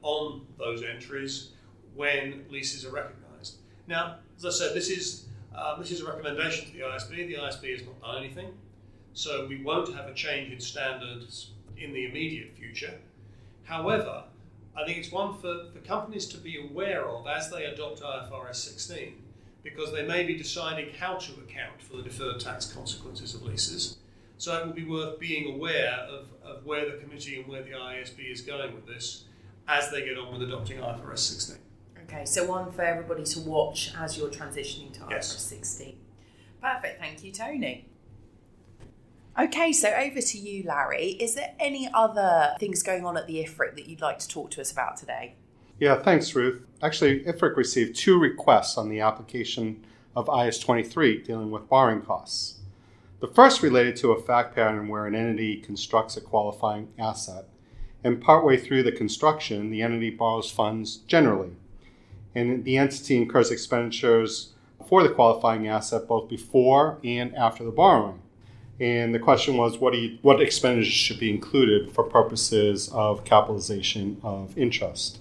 on 0.00 0.46
those 0.58 0.82
entries 0.82 1.50
when 1.94 2.44
leases 2.50 2.84
are 2.84 2.90
recognised. 2.90 3.56
Now, 3.86 4.16
as 4.36 4.46
I 4.46 4.50
said, 4.50 4.74
this 4.74 4.88
is 4.88 5.26
uh, 5.54 5.78
this 5.78 5.90
is 5.90 6.00
a 6.00 6.06
recommendation 6.06 6.66
to 6.66 6.72
the 6.72 6.80
IASB. 6.80 7.10
The 7.10 7.34
IASB 7.34 7.72
has 7.72 7.86
not 7.86 8.00
done 8.00 8.24
anything, 8.24 8.54
so 9.12 9.46
we 9.46 9.62
won't 9.62 9.94
have 9.94 10.06
a 10.06 10.14
change 10.14 10.50
in 10.50 10.60
standards 10.60 11.50
in 11.76 11.92
the 11.92 12.06
immediate 12.06 12.56
future. 12.56 12.94
However, 13.64 14.24
I 14.74 14.84
think 14.86 14.98
it's 14.98 15.12
one 15.12 15.34
for, 15.34 15.66
for 15.72 15.78
companies 15.80 16.26
to 16.28 16.38
be 16.38 16.58
aware 16.58 17.06
of 17.06 17.26
as 17.26 17.50
they 17.50 17.64
adopt 17.64 18.00
IFRS 18.00 18.56
16 18.56 19.21
because 19.62 19.92
they 19.92 20.06
may 20.06 20.24
be 20.24 20.36
deciding 20.36 20.92
how 20.94 21.14
to 21.14 21.32
account 21.34 21.80
for 21.80 21.96
the 21.96 22.02
deferred 22.02 22.40
tax 22.40 22.66
consequences 22.66 23.34
of 23.34 23.42
leases. 23.42 23.98
So 24.38 24.58
it 24.58 24.66
will 24.66 24.72
be 24.72 24.84
worth 24.84 25.20
being 25.20 25.54
aware 25.54 25.92
of, 26.08 26.26
of 26.44 26.64
where 26.64 26.90
the 26.90 26.98
committee 26.98 27.38
and 27.40 27.48
where 27.48 27.62
the 27.62 27.70
IASB 27.70 28.30
is 28.30 28.40
going 28.40 28.74
with 28.74 28.86
this 28.86 29.24
as 29.68 29.90
they 29.90 30.04
get 30.04 30.18
on 30.18 30.32
with 30.32 30.42
adopting 30.42 30.78
IFRS 30.78 31.18
16. 31.18 31.56
Okay, 32.04 32.24
so 32.24 32.44
one 32.46 32.72
for 32.72 32.82
everybody 32.82 33.24
to 33.24 33.40
watch 33.40 33.92
as 33.96 34.18
you're 34.18 34.28
transitioning 34.28 34.92
to 34.94 35.00
yes. 35.10 35.34
IFRS 35.34 35.38
16. 35.38 35.96
Perfect, 36.60 37.00
thank 37.00 37.22
you, 37.22 37.32
Tony. 37.32 37.88
Okay, 39.38 39.72
so 39.72 39.88
over 39.90 40.20
to 40.20 40.38
you, 40.38 40.64
Larry. 40.64 41.12
Is 41.12 41.34
there 41.34 41.54
any 41.58 41.88
other 41.94 42.54
things 42.58 42.82
going 42.82 43.06
on 43.06 43.16
at 43.16 43.26
the 43.26 43.42
IFRIC 43.44 43.76
that 43.76 43.88
you'd 43.88 44.02
like 44.02 44.18
to 44.18 44.28
talk 44.28 44.50
to 44.52 44.60
us 44.60 44.70
about 44.70 44.96
today? 44.98 45.36
Yeah, 45.82 45.96
thanks, 45.96 46.36
Ruth. 46.36 46.64
Actually, 46.80 47.24
IFRIC 47.24 47.56
received 47.56 47.96
two 47.96 48.16
requests 48.16 48.78
on 48.78 48.88
the 48.88 49.00
application 49.00 49.84
of 50.14 50.26
IAS 50.26 50.62
23 50.62 51.22
dealing 51.22 51.50
with 51.50 51.68
borrowing 51.68 52.02
costs. 52.02 52.60
The 53.18 53.26
first 53.26 53.64
related 53.64 53.96
to 53.96 54.12
a 54.12 54.22
fact 54.22 54.54
pattern 54.54 54.86
where 54.86 55.08
an 55.08 55.16
entity 55.16 55.56
constructs 55.56 56.16
a 56.16 56.20
qualifying 56.20 56.86
asset, 57.00 57.46
and 58.04 58.22
partway 58.22 58.56
through 58.56 58.84
the 58.84 58.92
construction, 58.92 59.70
the 59.70 59.82
entity 59.82 60.10
borrows 60.10 60.52
funds 60.52 60.98
generally, 61.08 61.56
and 62.32 62.64
the 62.64 62.76
entity 62.76 63.16
incurs 63.16 63.50
expenditures 63.50 64.52
for 64.88 65.02
the 65.02 65.12
qualifying 65.12 65.66
asset 65.66 66.06
both 66.06 66.28
before 66.28 67.00
and 67.02 67.34
after 67.34 67.64
the 67.64 67.72
borrowing. 67.72 68.22
And 68.78 69.12
the 69.12 69.18
question 69.18 69.56
was, 69.56 69.78
what, 69.78 69.94
you, 69.94 70.18
what 70.22 70.40
expenditures 70.40 70.92
should 70.92 71.18
be 71.18 71.30
included 71.30 71.90
for 71.90 72.04
purposes 72.04 72.88
of 72.92 73.24
capitalization 73.24 74.20
of 74.22 74.56
interest? 74.56 75.18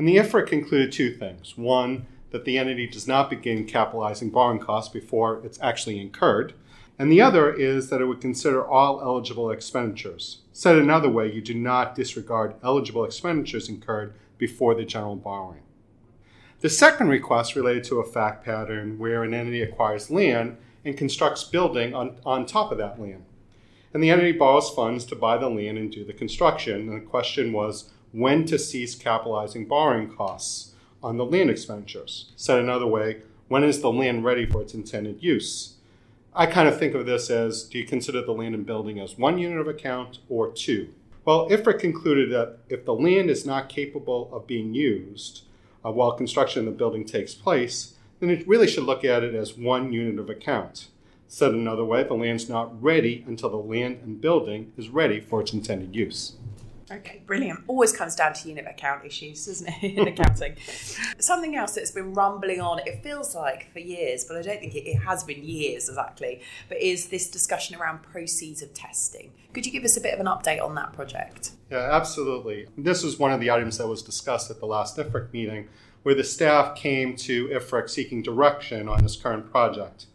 And 0.00 0.08
the 0.08 0.16
IFRIC 0.16 0.46
concluded 0.46 0.92
two 0.92 1.12
things. 1.12 1.58
One, 1.58 2.06
that 2.30 2.46
the 2.46 2.56
entity 2.56 2.86
does 2.86 3.06
not 3.06 3.28
begin 3.28 3.66
capitalizing 3.66 4.30
borrowing 4.30 4.58
costs 4.58 4.90
before 4.90 5.42
it's 5.44 5.60
actually 5.60 6.00
incurred. 6.00 6.54
And 6.98 7.12
the 7.12 7.20
other 7.20 7.52
is 7.52 7.90
that 7.90 8.00
it 8.00 8.06
would 8.06 8.22
consider 8.22 8.66
all 8.66 9.02
eligible 9.02 9.50
expenditures. 9.50 10.38
Said 10.54 10.78
another 10.78 11.10
way, 11.10 11.30
you 11.30 11.42
do 11.42 11.52
not 11.52 11.94
disregard 11.94 12.54
eligible 12.64 13.04
expenditures 13.04 13.68
incurred 13.68 14.14
before 14.38 14.74
the 14.74 14.86
general 14.86 15.16
borrowing. 15.16 15.60
The 16.60 16.70
second 16.70 17.08
request 17.08 17.54
related 17.54 17.84
to 17.84 18.00
a 18.00 18.10
fact 18.10 18.42
pattern 18.42 18.98
where 18.98 19.22
an 19.22 19.34
entity 19.34 19.60
acquires 19.60 20.10
land 20.10 20.56
and 20.82 20.96
constructs 20.96 21.44
building 21.44 21.94
on, 21.94 22.16
on 22.24 22.46
top 22.46 22.72
of 22.72 22.78
that 22.78 22.98
land. 22.98 23.26
And 23.92 24.02
the 24.02 24.08
entity 24.08 24.32
borrows 24.32 24.70
funds 24.70 25.04
to 25.04 25.14
buy 25.14 25.36
the 25.36 25.50
land 25.50 25.76
and 25.76 25.92
do 25.92 26.06
the 26.06 26.14
construction. 26.14 26.88
And 26.88 27.02
the 27.02 27.06
question 27.06 27.52
was 27.52 27.90
when 28.12 28.44
to 28.46 28.58
cease 28.58 28.94
capitalizing 28.94 29.66
borrowing 29.66 30.14
costs 30.14 30.74
on 31.02 31.16
the 31.16 31.24
land 31.24 31.50
expenditures. 31.50 32.32
Said 32.36 32.58
another 32.58 32.86
way, 32.86 33.22
when 33.48 33.64
is 33.64 33.80
the 33.80 33.92
land 33.92 34.24
ready 34.24 34.46
for 34.46 34.62
its 34.62 34.74
intended 34.74 35.22
use? 35.22 35.74
I 36.34 36.46
kind 36.46 36.68
of 36.68 36.78
think 36.78 36.94
of 36.94 37.06
this 37.06 37.30
as 37.30 37.64
do 37.64 37.78
you 37.78 37.84
consider 37.84 38.22
the 38.22 38.32
land 38.32 38.54
and 38.54 38.64
building 38.64 39.00
as 39.00 39.18
one 39.18 39.38
unit 39.38 39.58
of 39.58 39.66
account 39.66 40.18
or 40.28 40.52
two? 40.52 40.94
Well, 41.24 41.48
IFRIC 41.50 41.80
concluded 41.80 42.30
that 42.30 42.58
if 42.68 42.84
the 42.84 42.94
land 42.94 43.30
is 43.30 43.44
not 43.44 43.68
capable 43.68 44.30
of 44.32 44.46
being 44.46 44.72
used 44.72 45.42
uh, 45.84 45.90
while 45.90 46.12
construction 46.12 46.60
of 46.60 46.66
the 46.66 46.78
building 46.78 47.04
takes 47.04 47.34
place, 47.34 47.94
then 48.20 48.30
it 48.30 48.46
really 48.46 48.66
should 48.66 48.84
look 48.84 49.04
at 49.04 49.24
it 49.24 49.34
as 49.34 49.56
one 49.56 49.92
unit 49.92 50.18
of 50.18 50.30
account. 50.30 50.88
Said 51.26 51.52
another 51.52 51.84
way, 51.84 52.02
the 52.02 52.14
land's 52.14 52.48
not 52.48 52.82
ready 52.82 53.24
until 53.26 53.50
the 53.50 53.56
land 53.56 54.00
and 54.02 54.20
building 54.20 54.72
is 54.76 54.88
ready 54.88 55.20
for 55.20 55.40
its 55.40 55.52
intended 55.52 55.94
use. 55.94 56.36
Okay, 56.90 57.22
brilliant. 57.24 57.60
Always 57.68 57.92
comes 57.92 58.16
down 58.16 58.32
to 58.34 58.48
unit 58.48 58.66
account 58.66 59.04
issues, 59.04 59.46
doesn't 59.46 59.68
it, 59.68 59.82
in 59.98 60.08
accounting? 60.08 60.56
Something 61.18 61.54
else 61.54 61.74
that's 61.74 61.92
been 61.92 62.14
rumbling 62.14 62.60
on, 62.60 62.80
it 62.80 63.02
feels 63.02 63.34
like 63.34 63.72
for 63.72 63.78
years, 63.78 64.24
but 64.24 64.36
I 64.36 64.42
don't 64.42 64.58
think 64.58 64.74
it, 64.74 64.88
it, 64.88 64.96
has 65.02 65.22
been 65.22 65.44
years 65.44 65.88
exactly, 65.88 66.40
but 66.68 66.78
is 66.78 67.08
this 67.08 67.30
discussion 67.30 67.76
around 67.76 68.02
proceeds 68.02 68.60
of 68.60 68.74
testing. 68.74 69.32
Could 69.52 69.66
you 69.66 69.72
give 69.72 69.84
us 69.84 69.96
a 69.96 70.00
bit 70.00 70.14
of 70.14 70.20
an 70.20 70.26
update 70.26 70.62
on 70.62 70.74
that 70.74 70.92
project? 70.92 71.52
Yeah, 71.70 71.88
absolutely. 71.92 72.66
This 72.76 73.04
was 73.04 73.18
one 73.18 73.32
of 73.32 73.40
the 73.40 73.50
items 73.50 73.78
that 73.78 73.86
was 73.86 74.02
discussed 74.02 74.50
at 74.50 74.58
the 74.58 74.66
last 74.66 74.96
IFRIC 74.96 75.32
meeting, 75.32 75.68
where 76.02 76.14
the 76.14 76.24
staff 76.24 76.74
came 76.74 77.14
to 77.14 77.48
IFRIC 77.48 77.88
seeking 77.88 78.22
direction 78.22 78.88
on 78.88 79.02
this 79.02 79.16
current 79.16 79.50
project. 79.50 80.06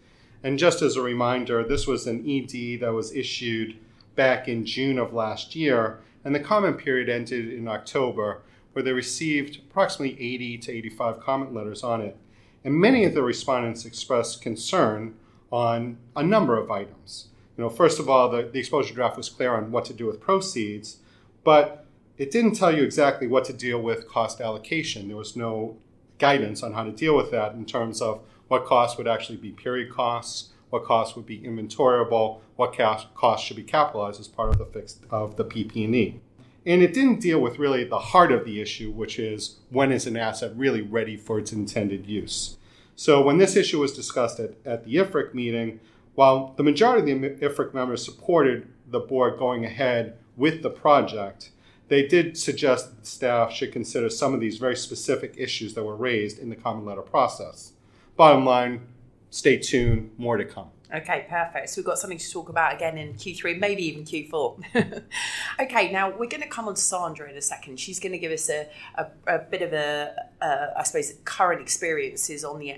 And 0.43 0.59
just 0.59 0.81
as 0.81 0.95
a 0.95 1.01
reminder, 1.01 1.63
this 1.63 1.87
was 1.87 2.05
an 2.05 2.29
ED 2.29 2.81
that 2.81 2.93
was 2.93 3.13
issued 3.13 3.77
back 4.15 4.47
in 4.47 4.65
June 4.65 4.99
of 4.99 5.13
last 5.13 5.55
year 5.55 5.99
and 6.25 6.33
the 6.33 6.39
comment 6.39 6.79
period 6.79 7.07
ended 7.07 7.53
in 7.53 7.67
October, 7.67 8.41
where 8.73 8.83
they 8.83 8.91
received 8.91 9.59
approximately 9.69 10.21
80 10.21 10.57
to 10.57 10.71
85 10.73 11.19
comment 11.21 11.53
letters 11.53 11.83
on 11.83 12.01
it. 12.01 12.17
And 12.63 12.73
many 12.73 13.05
of 13.05 13.13
the 13.13 13.21
respondents 13.21 13.85
expressed 13.85 14.41
concern 14.41 15.15
on 15.51 15.97
a 16.15 16.23
number 16.23 16.57
of 16.57 16.71
items. 16.71 17.27
You 17.55 17.63
know, 17.63 17.69
first 17.69 17.99
of 17.99 18.09
all, 18.09 18.27
the, 18.29 18.49
the 18.51 18.59
exposure 18.59 18.93
draft 18.93 19.15
was 19.15 19.29
clear 19.29 19.55
on 19.55 19.71
what 19.71 19.85
to 19.85 19.93
do 19.93 20.07
with 20.07 20.19
proceeds, 20.19 20.97
but 21.43 21.85
it 22.17 22.31
didn't 22.31 22.53
tell 22.53 22.75
you 22.75 22.83
exactly 22.83 23.27
what 23.27 23.45
to 23.45 23.53
deal 23.53 23.81
with 23.81 24.09
cost 24.09 24.41
allocation. 24.41 25.07
There 25.07 25.17
was 25.17 25.35
no 25.35 25.77
guidance 26.17 26.63
on 26.63 26.73
how 26.73 26.83
to 26.83 26.91
deal 26.91 27.15
with 27.15 27.31
that 27.31 27.53
in 27.53 27.65
terms 27.65 28.01
of 28.01 28.21
what 28.47 28.65
costs 28.65 28.97
would 28.97 29.07
actually 29.07 29.37
be 29.37 29.51
period 29.51 29.91
costs, 29.91 30.49
what 30.69 30.83
costs 30.83 31.15
would 31.15 31.25
be 31.25 31.37
inventoriable, 31.37 32.41
what 32.55 32.75
costs 32.75 33.45
should 33.45 33.57
be 33.57 33.63
capitalized 33.63 34.19
as 34.19 34.27
part 34.27 34.49
of 34.49 34.57
the 34.57 34.65
fixed 34.65 35.03
of 35.09 35.35
the 35.37 35.45
PP&E. 35.45 36.19
And 36.65 36.81
it 36.81 36.93
didn't 36.93 37.19
deal 37.19 37.39
with 37.39 37.59
really 37.59 37.83
the 37.83 37.99
heart 37.99 38.31
of 38.31 38.43
the 38.43 38.59
issue, 38.59 38.91
which 38.91 39.19
is 39.19 39.57
when 39.69 39.91
is 39.91 40.07
an 40.07 40.17
asset 40.17 40.51
really 40.55 40.81
ready 40.81 41.15
for 41.15 41.37
its 41.37 41.51
intended 41.51 42.07
use. 42.07 42.57
So 42.95 43.21
when 43.21 43.37
this 43.37 43.55
issue 43.55 43.79
was 43.79 43.93
discussed 43.93 44.39
at, 44.39 44.55
at 44.65 44.83
the 44.83 44.95
IFRIC 44.95 45.33
meeting, 45.33 45.79
while 46.15 46.53
the 46.55 46.63
majority 46.63 47.11
of 47.11 47.21
the 47.21 47.29
IFRIC 47.29 47.73
members 47.73 48.03
supported 48.03 48.67
the 48.87 48.99
board 48.99 49.37
going 49.37 49.65
ahead 49.65 50.17
with 50.37 50.63
the 50.63 50.69
project, 50.69 51.51
they 51.87 52.07
did 52.07 52.37
suggest 52.37 52.89
that 52.89 53.01
the 53.01 53.07
staff 53.07 53.51
should 53.51 53.71
consider 53.71 54.09
some 54.09 54.33
of 54.33 54.39
these 54.39 54.57
very 54.57 54.75
specific 54.75 55.35
issues 55.37 55.73
that 55.75 55.83
were 55.83 55.95
raised 55.95 56.39
in 56.39 56.49
the 56.49 56.55
common 56.55 56.85
letter 56.85 57.01
process. 57.01 57.73
Bottom 58.15 58.45
line, 58.45 58.87
stay 59.35 59.57
tuned, 59.57 60.11
more 60.17 60.37
to 60.37 60.45
come. 60.45 60.69
Okay, 60.93 61.25
perfect. 61.29 61.69
So 61.69 61.81
we've 61.81 61.85
got 61.85 61.99
something 61.99 62.17
to 62.17 62.31
talk 62.31 62.47
about 62.47 62.73
again 62.73 62.97
in 62.97 63.15
Q3, 63.15 63.59
maybe 63.59 63.83
even 63.85 64.05
Q4. 64.05 65.03
okay, 65.59 65.91
now 65.91 66.09
we're 66.09 66.27
going 66.27 66.41
to 66.41 66.47
come 66.47 66.69
on 66.69 66.75
to 66.75 66.81
Sandra 66.81 67.29
in 67.29 67.35
a 67.35 67.41
second. 67.41 67.79
She's 67.79 67.99
going 67.99 68.13
to 68.13 68.17
give 68.17 68.31
us 68.31 68.49
a, 68.49 68.69
a, 68.95 69.07
a 69.27 69.39
bit 69.39 69.61
of 69.61 69.73
a, 69.73 70.15
uh, 70.41 70.81
suppose, 70.83 71.13
current 71.25 71.61
experiences 71.61 72.45
on 72.45 72.59
the 72.59 72.75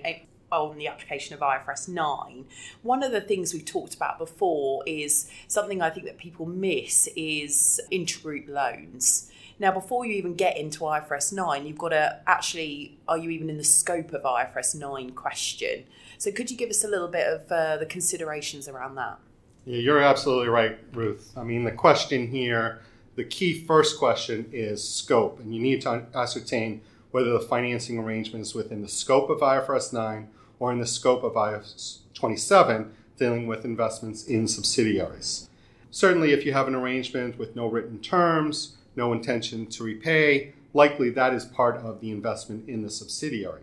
on 0.49 0.77
the 0.77 0.87
application 0.87 1.35
of 1.35 1.41
IFRS 1.41 1.89
9. 1.89 2.45
One 2.81 3.03
of 3.03 3.11
the 3.11 3.19
things 3.19 3.53
we've 3.53 3.65
talked 3.65 3.93
about 3.93 4.17
before 4.17 4.81
is 4.87 5.29
something 5.49 5.81
I 5.81 5.89
think 5.89 6.05
that 6.05 6.17
people 6.17 6.45
miss 6.45 7.07
is 7.17 7.81
intergroup 7.91 8.47
loans. 8.47 9.29
Now, 9.59 9.71
before 9.71 10.05
you 10.05 10.13
even 10.13 10.35
get 10.35 10.57
into 10.57 10.81
IFRS 10.81 11.33
9, 11.33 11.65
you've 11.65 11.77
got 11.77 11.89
to 11.89 12.21
actually, 12.27 12.97
are 13.07 13.17
you 13.17 13.31
even 13.31 13.49
in 13.49 13.57
the 13.57 13.63
scope 13.63 14.13
of 14.13 14.23
IFRS 14.23 14.75
9 14.75 15.11
question? 15.11 15.83
So, 16.17 16.31
could 16.31 16.49
you 16.49 16.57
give 16.57 16.69
us 16.69 16.83
a 16.83 16.87
little 16.87 17.07
bit 17.07 17.27
of 17.27 17.51
uh, 17.51 17.77
the 17.77 17.85
considerations 17.85 18.67
around 18.67 18.95
that? 18.95 19.19
Yeah, 19.65 19.79
you're 19.79 20.01
absolutely 20.01 20.47
right, 20.47 20.77
Ruth. 20.93 21.33
I 21.37 21.43
mean, 21.43 21.63
the 21.63 21.71
question 21.71 22.27
here, 22.27 22.81
the 23.15 23.23
key 23.23 23.65
first 23.65 23.99
question 23.99 24.49
is 24.51 24.87
scope, 24.87 25.39
and 25.39 25.53
you 25.53 25.61
need 25.61 25.81
to 25.81 26.05
ascertain 26.15 26.81
whether 27.11 27.31
the 27.31 27.39
financing 27.39 27.99
arrangement 27.99 28.43
is 28.43 28.55
within 28.55 28.81
the 28.81 28.87
scope 28.87 29.29
of 29.29 29.39
IFRS 29.39 29.93
9 29.93 30.27
or 30.59 30.71
in 30.71 30.79
the 30.79 30.87
scope 30.87 31.23
of 31.23 31.33
IFRS 31.33 31.99
27 32.13 32.93
dealing 33.17 33.47
with 33.47 33.65
investments 33.65 34.25
in 34.25 34.47
subsidiaries. 34.47 35.49
Certainly, 35.91 36.31
if 36.31 36.45
you 36.45 36.53
have 36.53 36.67
an 36.67 36.75
arrangement 36.75 37.37
with 37.37 37.55
no 37.55 37.67
written 37.67 37.99
terms, 37.99 38.77
no 38.95 39.13
intention 39.13 39.65
to 39.67 39.83
repay, 39.83 40.53
likely 40.73 41.09
that 41.09 41.33
is 41.33 41.45
part 41.45 41.77
of 41.77 42.01
the 42.01 42.11
investment 42.11 42.67
in 42.67 42.83
the 42.83 42.89
subsidiary. 42.89 43.61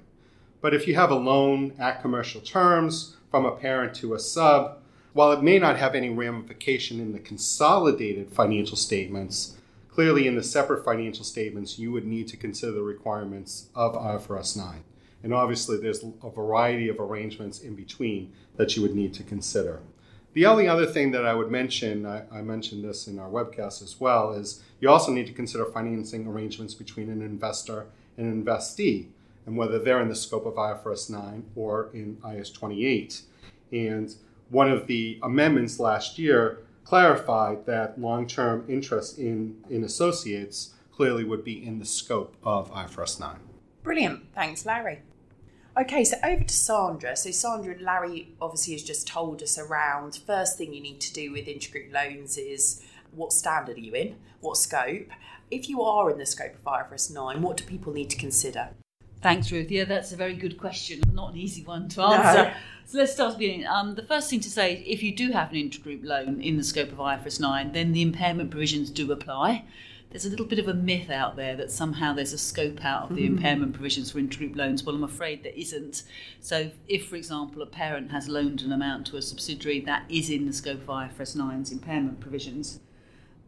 But 0.65 0.73
if 0.73 0.89
you 0.89 0.95
have 0.95 1.11
a 1.11 1.15
loan 1.15 1.75
at 1.79 2.01
commercial 2.01 2.41
terms 2.41 3.17
from 3.31 3.45
a 3.45 3.55
parent 3.55 3.93
to 3.97 4.15
a 4.15 4.19
sub, 4.19 4.79
while 5.13 5.31
it 5.31 5.43
may 5.43 5.59
not 5.59 5.77
have 5.77 5.95
any 5.95 6.09
ramification 6.09 7.01
in 7.01 7.13
the 7.13 7.19
consolidated 7.19 8.31
financial 8.31 8.79
statements, 8.79 9.59
clearly 9.91 10.27
in 10.27 10.37
the 10.37 10.43
separate 10.43 10.83
financial 10.83 11.23
statements, 11.23 11.79
you 11.79 11.93
would 11.93 12.07
need 12.07 12.29
to 12.29 12.39
consider 12.39 12.73
the 12.73 12.83
requirements 12.83 13.69
of 13.75 13.95
IFRS 13.95 14.57
9. 14.57 14.83
And 15.23 15.35
obviously, 15.35 15.77
there's 15.77 16.03
a 16.03 16.31
variety 16.31 16.89
of 16.89 16.99
arrangements 16.99 17.61
in 17.61 17.75
between 17.75 18.33
that 18.57 18.75
you 18.75 18.81
would 18.81 18.95
need 18.95 19.13
to 19.13 19.23
consider. 19.23 19.83
The 20.33 20.47
only 20.47 20.67
other 20.67 20.87
thing 20.87 21.11
that 21.11 21.27
I 21.27 21.35
would 21.35 21.51
mention, 21.51 22.07
I, 22.07 22.23
I, 22.33 22.41
mentioned 22.41 22.83
this 22.83 23.07
in 23.07 23.19
our 23.19 23.29
webcast 23.29 23.83
as 23.83 24.01
well, 24.01 24.33
is 24.33 24.63
you 24.81 24.89
also 24.89 25.13
need 25.13 25.27
to 25.27 25.35
consider 25.35 25.67
financing 25.67 26.27
arrangements 26.27 26.73
between 26.73 27.11
an 27.11 27.21
investor 27.21 27.89
and 28.17 28.33
an 28.33 28.43
investee, 28.43 29.09
and 29.47 29.57
whether 29.57 29.79
they're 29.79 30.01
in 30.01 30.09
the 30.09 30.15
scope 30.15 30.47
of 30.47 30.55
IFRS 30.55 31.11
9 31.11 31.45
or 31.55 31.91
in 31.93 32.17
IAS 32.17 32.53
28. 32.53 33.23
And 33.73 34.15
one 34.51 34.71
of 34.71 34.87
the 34.87 35.19
amendments 35.23 35.79
last 35.81 36.19
year 36.19 36.61
clarified 36.85 37.67
that 37.67 38.01
long 38.01 38.27
term 38.27 38.65
interest 38.69 39.19
in, 39.19 39.57
in 39.71 39.85
associates 39.85 40.75
clearly 40.93 41.25
would 41.25 41.45
be 41.45 41.65
in 41.67 41.79
the 41.79 41.85
scope 41.85 42.37
of 42.45 42.71
IFRS 42.73 43.19
9. 43.19 43.37
Brilliant. 43.83 44.33
Thanks, 44.35 44.65
Larry. 44.65 45.03
Okay, 45.77 46.05
so 46.05 46.17
over 46.23 46.45
to 46.45 46.55
Sandra. 46.55 47.17
So, 47.17 47.33
Sandra, 47.33 47.73
and 47.75 47.83
Larry 47.83 48.29
obviously 48.41 48.75
has 48.75 48.85
just 48.85 49.09
told 49.09 49.43
us 49.43 49.59
around 49.59 50.21
first 50.25 50.57
thing 50.57 50.73
you 50.73 50.81
need 50.81 51.01
to 51.01 51.13
do 51.13 51.33
with 51.33 51.47
intergroup 51.47 51.93
loans 51.93 52.39
is 52.39 52.81
what 53.11 53.33
standard 53.33 53.77
are 53.77 53.81
you 53.81 53.93
in? 53.93 54.17
What 54.41 54.57
scope? 54.57 55.09
If 55.51 55.69
you 55.69 55.83
are 55.83 56.11
in 56.11 56.19
the 56.19 56.27
scope 56.27 56.55
of 56.55 56.63
IFRS 56.65 57.13
9, 57.13 57.43
what 57.43 57.57
do 57.57 57.65
people 57.65 57.93
need 57.93 58.09
to 58.11 58.17
consider? 58.17 58.71
Thanks, 59.25 59.51
Ruth. 59.51 59.71
Yeah, 59.71 59.85
that's 59.85 60.13
a 60.13 60.17
very 60.17 60.35
good 60.35 60.59
question. 60.59 61.01
Not 61.13 61.33
an 61.33 61.39
easy 61.39 61.65
one 61.65 61.89
to 61.89 62.03
answer. 62.03 62.45
No. 62.45 62.53
So 62.87 62.99
let's 62.99 63.15
start 63.15 63.39
beginning. 63.39 63.67
Um, 63.67 63.95
the 63.95 64.03
first 64.03 64.29
thing 64.29 64.41
to 64.41 64.51
say, 64.51 64.85
if 64.87 65.03
you 65.03 65.17
do 65.17 65.33
have 65.33 65.51
an 65.51 65.57
intergroup 65.57 66.05
loan 66.05 66.43
in 66.43 66.59
the 66.59 66.63
scope 66.63 66.93
of 66.93 66.99
IFRS 66.99 67.41
9, 67.41 67.73
then 67.73 67.93
the 67.93 68.03
impairment 68.03 68.51
provisions 68.51 68.91
do 68.91 69.11
apply 69.11 69.65
there's 70.15 70.27
a 70.27 70.31
little 70.31 70.47
bit 70.47 70.61
of 70.61 70.69
a 70.69 70.75
myth 70.75 71.11
out 71.11 71.35
there 71.35 71.57
that 71.57 71.73
somehow 71.73 72.13
there's 72.13 72.33
a 72.33 72.39
scope 72.39 72.85
out 72.85 73.11
of 73.11 73.17
the 73.17 73.25
mm-hmm. 73.25 73.35
impairment 73.35 73.73
provisions 73.73 74.13
for 74.13 74.21
intergroup 74.21 74.55
loans. 74.55 74.85
Well, 74.85 74.95
I'm 74.95 75.03
afraid 75.03 75.43
there 75.43 75.53
isn't. 75.57 76.05
So, 76.39 76.71
if, 76.87 77.09
for 77.09 77.17
example, 77.17 77.63
a 77.63 77.67
parent 77.67 78.13
has 78.13 78.29
loaned 78.29 78.63
an 78.63 78.71
amount 78.71 79.09
to 79.09 79.17
a 79.17 79.23
subsidiary, 79.23 79.81
that 79.81 80.05
is 80.09 80.31
in 80.31 80.47
the 80.47 80.53
scope 80.53 80.83
of 80.83 80.87
IFRS 80.87 81.37
9's 81.37 81.73
impairment 81.73 82.21
provisions. 82.21 82.79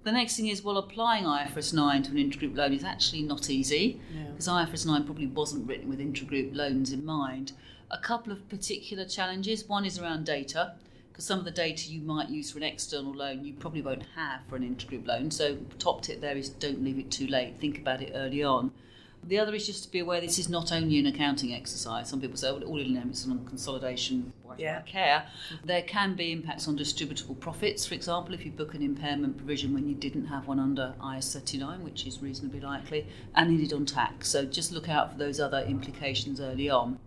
The 0.06 0.12
next 0.12 0.36
thing 0.36 0.46
is, 0.46 0.62
well, 0.62 0.78
applying 0.78 1.24
IFRS 1.24 1.74
9 1.74 2.04
to 2.04 2.12
an 2.12 2.16
intergroup 2.18 2.56
loan 2.56 2.72
is 2.72 2.84
actually 2.84 3.22
not 3.22 3.50
easy 3.50 4.00
because 4.30 4.46
yeah. 4.46 4.64
IFRS 4.64 4.86
9 4.86 5.02
probably 5.02 5.26
wasn't 5.26 5.66
written 5.66 5.88
with 5.88 5.98
intergroup 5.98 6.54
loans 6.54 6.92
in 6.92 7.04
mind. 7.04 7.50
A 7.90 7.98
couple 7.98 8.32
of 8.32 8.48
particular 8.48 9.04
challenges. 9.04 9.68
One 9.68 9.84
is 9.84 9.98
around 9.98 10.24
data 10.24 10.74
because 11.08 11.24
some 11.24 11.40
of 11.40 11.44
the 11.44 11.50
data 11.50 11.90
you 11.90 12.02
might 12.02 12.28
use 12.28 12.52
for 12.52 12.58
an 12.58 12.62
external 12.62 13.14
loan 13.14 13.44
you 13.44 13.54
probably 13.54 13.82
won't 13.82 14.04
have 14.14 14.42
for 14.48 14.54
an 14.54 14.62
intergroup 14.62 15.08
loan. 15.08 15.32
So 15.32 15.56
top 15.80 16.02
tip 16.02 16.20
there 16.20 16.36
is 16.36 16.50
don't 16.50 16.84
leave 16.84 17.00
it 17.00 17.10
too 17.10 17.26
late. 17.26 17.56
Think 17.58 17.78
about 17.78 18.00
it 18.00 18.12
early 18.14 18.44
on. 18.44 18.70
The 19.26 19.40
other 19.40 19.54
is 19.54 19.66
just 19.66 19.82
to 19.84 19.90
be 19.90 19.98
aware 19.98 20.20
this 20.20 20.38
is 20.38 20.48
not 20.48 20.70
only 20.70 21.00
an 21.00 21.06
accounting 21.06 21.52
exercise. 21.52 22.08
Some 22.08 22.20
people 22.20 22.36
say, 22.36 22.48
oh, 22.48 22.60
all 22.60 22.80
it's 22.80 23.26
on 23.26 23.44
consolidation, 23.44 24.32
why 24.44 24.54
yeah. 24.56 24.82
Care? 24.82 25.26
There 25.64 25.82
can 25.82 26.14
be 26.14 26.30
impacts 26.30 26.68
on 26.68 26.78
distributable 26.78 27.38
profits, 27.40 27.84
for 27.84 27.94
example, 27.94 28.34
if 28.34 28.44
you 28.44 28.52
book 28.52 28.74
an 28.74 28.82
impairment 28.82 29.36
provision 29.36 29.74
when 29.74 29.88
you 29.88 29.96
didn't 29.96 30.26
have 30.26 30.46
one 30.46 30.60
under 30.60 30.94
IAS 31.00 31.32
39, 31.32 31.82
which 31.82 32.06
is 32.06 32.22
reasonably 32.22 32.60
likely, 32.60 33.06
and 33.34 33.50
indeed 33.50 33.72
on 33.72 33.84
tax. 33.84 34.28
So 34.28 34.44
just 34.44 34.70
look 34.70 34.88
out 34.88 35.12
for 35.12 35.18
those 35.18 35.40
other 35.40 35.62
implications 35.62 36.40
early 36.40 36.70
on. 36.70 37.00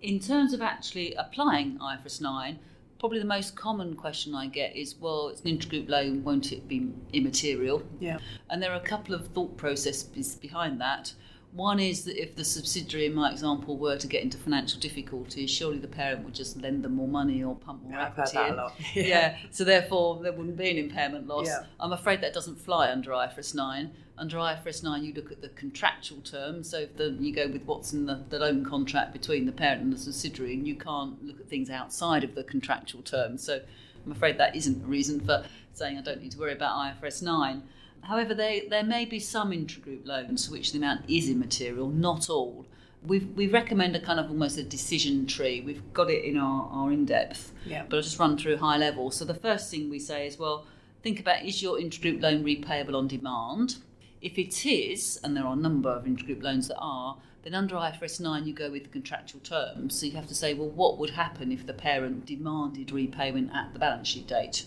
In 0.00 0.18
terms 0.18 0.54
of 0.54 0.62
actually 0.62 1.12
applying 1.14 1.78
IFRS 1.78 2.22
9, 2.22 2.58
probably 2.98 3.18
the 3.18 3.26
most 3.26 3.54
common 3.54 3.94
question 3.94 4.34
I 4.34 4.46
get 4.46 4.74
is, 4.74 4.94
well, 4.98 5.28
it's 5.28 5.42
an 5.42 5.48
intergroup 5.48 5.90
loan, 5.90 6.24
won't 6.24 6.52
it 6.52 6.66
be 6.66 6.90
immaterial? 7.12 7.82
Yeah. 8.00 8.18
And 8.48 8.62
there 8.62 8.72
are 8.72 8.80
a 8.80 8.88
couple 8.88 9.14
of 9.14 9.26
thought 9.28 9.58
processes 9.58 10.36
behind 10.36 10.80
that. 10.80 11.12
One 11.52 11.80
is 11.80 12.04
that 12.04 12.20
if 12.20 12.36
the 12.36 12.44
subsidiary, 12.44 13.06
in 13.06 13.14
my 13.14 13.30
example, 13.30 13.78
were 13.78 13.96
to 13.96 14.06
get 14.06 14.22
into 14.22 14.36
financial 14.36 14.78
difficulties, 14.78 15.50
surely 15.50 15.78
the 15.78 15.88
parent 15.88 16.24
would 16.24 16.34
just 16.34 16.60
lend 16.60 16.84
them 16.84 16.96
more 16.96 17.08
money 17.08 17.42
or 17.42 17.54
pump 17.54 17.82
more 17.82 17.92
yeah, 17.92 18.06
equity 18.06 18.38
in. 18.38 18.54
Yeah. 18.54 18.70
yeah. 18.94 19.36
So 19.50 19.64
therefore, 19.64 20.22
there 20.22 20.32
wouldn't 20.32 20.56
be 20.56 20.70
an 20.70 20.76
impairment 20.76 21.26
loss. 21.26 21.46
Yeah. 21.46 21.64
I'm 21.80 21.92
afraid 21.92 22.20
that 22.20 22.34
doesn't 22.34 22.58
fly 22.58 22.90
under 22.90 23.12
IFRS 23.12 23.54
9 23.54 23.90
under 24.18 24.38
IFRS 24.38 24.82
9, 24.82 25.04
you 25.04 25.12
look 25.12 25.30
at 25.30 25.42
the 25.42 25.48
contractual 25.50 26.20
terms. 26.20 26.70
So 26.70 26.78
if 26.80 26.96
the, 26.96 27.16
you 27.20 27.34
go 27.34 27.48
with 27.48 27.64
what's 27.64 27.92
in 27.92 28.06
the, 28.06 28.22
the 28.28 28.38
loan 28.38 28.64
contract 28.64 29.12
between 29.12 29.46
the 29.46 29.52
parent 29.52 29.82
and 29.82 29.92
the 29.92 29.98
subsidiary, 29.98 30.54
and 30.54 30.66
you 30.66 30.74
can't 30.74 31.22
look 31.24 31.40
at 31.40 31.48
things 31.48 31.70
outside 31.70 32.24
of 32.24 32.34
the 32.34 32.42
contractual 32.44 33.02
terms. 33.02 33.42
So 33.42 33.60
I'm 34.04 34.12
afraid 34.12 34.38
that 34.38 34.56
isn't 34.56 34.82
a 34.82 34.86
reason 34.86 35.20
for 35.20 35.44
saying 35.74 35.98
I 35.98 36.02
don't 36.02 36.22
need 36.22 36.32
to 36.32 36.38
worry 36.38 36.52
about 36.52 36.76
IFRS 36.76 37.22
9. 37.22 37.62
However, 38.02 38.34
they, 38.34 38.66
there 38.70 38.84
may 38.84 39.04
be 39.04 39.18
some 39.18 39.50
intragroup 39.50 40.06
loans 40.06 40.46
for 40.46 40.52
which 40.52 40.72
the 40.72 40.78
amount 40.78 41.08
is 41.08 41.28
immaterial, 41.28 41.88
not 41.88 42.30
all. 42.30 42.66
we 43.06 43.20
we 43.20 43.46
recommend 43.48 43.94
a 43.96 44.00
kind 44.00 44.18
of 44.18 44.28
almost 44.30 44.58
a 44.58 44.62
decision 44.62 45.26
tree. 45.26 45.60
We've 45.60 45.82
got 45.92 46.10
it 46.10 46.24
in 46.24 46.36
our, 46.36 46.68
our 46.72 46.92
in 46.92 47.04
depth, 47.04 47.52
yeah. 47.64 47.84
but 47.88 47.96
I'll 47.96 48.02
just 48.02 48.18
run 48.18 48.36
through 48.36 48.58
high 48.58 48.76
level. 48.76 49.10
So 49.10 49.24
the 49.24 49.34
first 49.34 49.70
thing 49.70 49.90
we 49.90 49.98
say 49.98 50.26
is, 50.26 50.38
well, 50.38 50.66
think 51.02 51.20
about 51.20 51.44
is 51.44 51.62
your 51.62 51.78
intergroup 51.78 52.22
loan 52.22 52.44
repayable 52.44 52.94
on 52.94 53.08
demand? 53.08 53.76
If 54.22 54.38
it 54.38 54.66
is, 54.66 55.20
and 55.22 55.36
there 55.36 55.44
are 55.44 55.52
a 55.52 55.56
number 55.56 55.90
of 55.90 56.04
intergroup 56.04 56.42
loans 56.42 56.68
that 56.68 56.78
are, 56.78 57.18
then 57.42 57.54
under 57.54 57.76
IFRS 57.76 58.20
9 58.20 58.46
you 58.46 58.52
go 58.52 58.70
with 58.70 58.82
the 58.84 58.88
contractual 58.88 59.40
terms. 59.40 60.00
So 60.00 60.06
you 60.06 60.12
have 60.12 60.26
to 60.26 60.34
say, 60.34 60.54
well, 60.54 60.70
what 60.70 60.98
would 60.98 61.10
happen 61.10 61.52
if 61.52 61.64
the 61.64 61.74
parent 61.74 62.26
demanded 62.26 62.90
repayment 62.90 63.52
at 63.54 63.72
the 63.72 63.78
balance 63.78 64.08
sheet 64.08 64.26
date? 64.26 64.66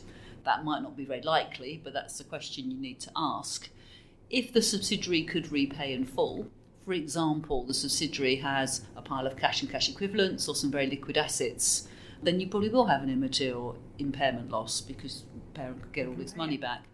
That 0.49 0.65
might 0.65 0.81
not 0.81 0.97
be 0.97 1.05
very 1.05 1.21
likely, 1.21 1.79
but 1.83 1.93
that's 1.93 2.17
the 2.17 2.23
question 2.23 2.71
you 2.71 2.77
need 2.81 2.99
to 3.01 3.11
ask. 3.15 3.69
If 4.31 4.51
the 4.51 4.63
subsidiary 4.63 5.21
could 5.21 5.51
repay 5.51 5.93
in 5.93 6.05
full, 6.05 6.47
for 6.83 6.93
example, 6.93 7.65
the 7.65 7.75
subsidiary 7.75 8.37
has 8.37 8.81
a 8.95 9.03
pile 9.03 9.27
of 9.27 9.37
cash 9.37 9.61
and 9.61 9.69
cash 9.69 9.89
equivalents 9.89 10.47
or 10.47 10.55
some 10.55 10.71
very 10.71 10.87
liquid 10.87 11.19
assets, 11.19 11.87
then 12.23 12.39
you 12.39 12.47
probably 12.47 12.69
will 12.69 12.87
have 12.87 13.03
an 13.03 13.11
immaterial 13.11 13.77
impairment 13.99 14.49
loss 14.49 14.81
because 14.81 15.23
the 15.35 15.59
parent 15.59 15.83
could 15.83 15.93
get 15.93 16.07
all 16.07 16.19
its 16.19 16.35
money 16.35 16.57
back 16.57 16.85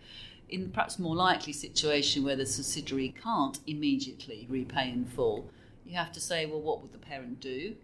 in 0.49 0.69
perhaps 0.71 0.99
more 0.99 1.15
likely 1.15 1.53
situation 1.53 2.25
where 2.25 2.35
the 2.35 2.45
subsidiary 2.45 3.15
can't 3.23 3.59
immediately 3.65 4.45
repay 4.49 4.89
in 4.89 5.05
full, 5.05 5.49
you 5.85 5.95
have 5.95 6.11
to 6.11 6.19
say, 6.19 6.45
well, 6.45 6.61
what 6.61 6.81
would 6.81 6.91
the 6.91 6.97
parent 6.97 7.39
do? 7.39 7.77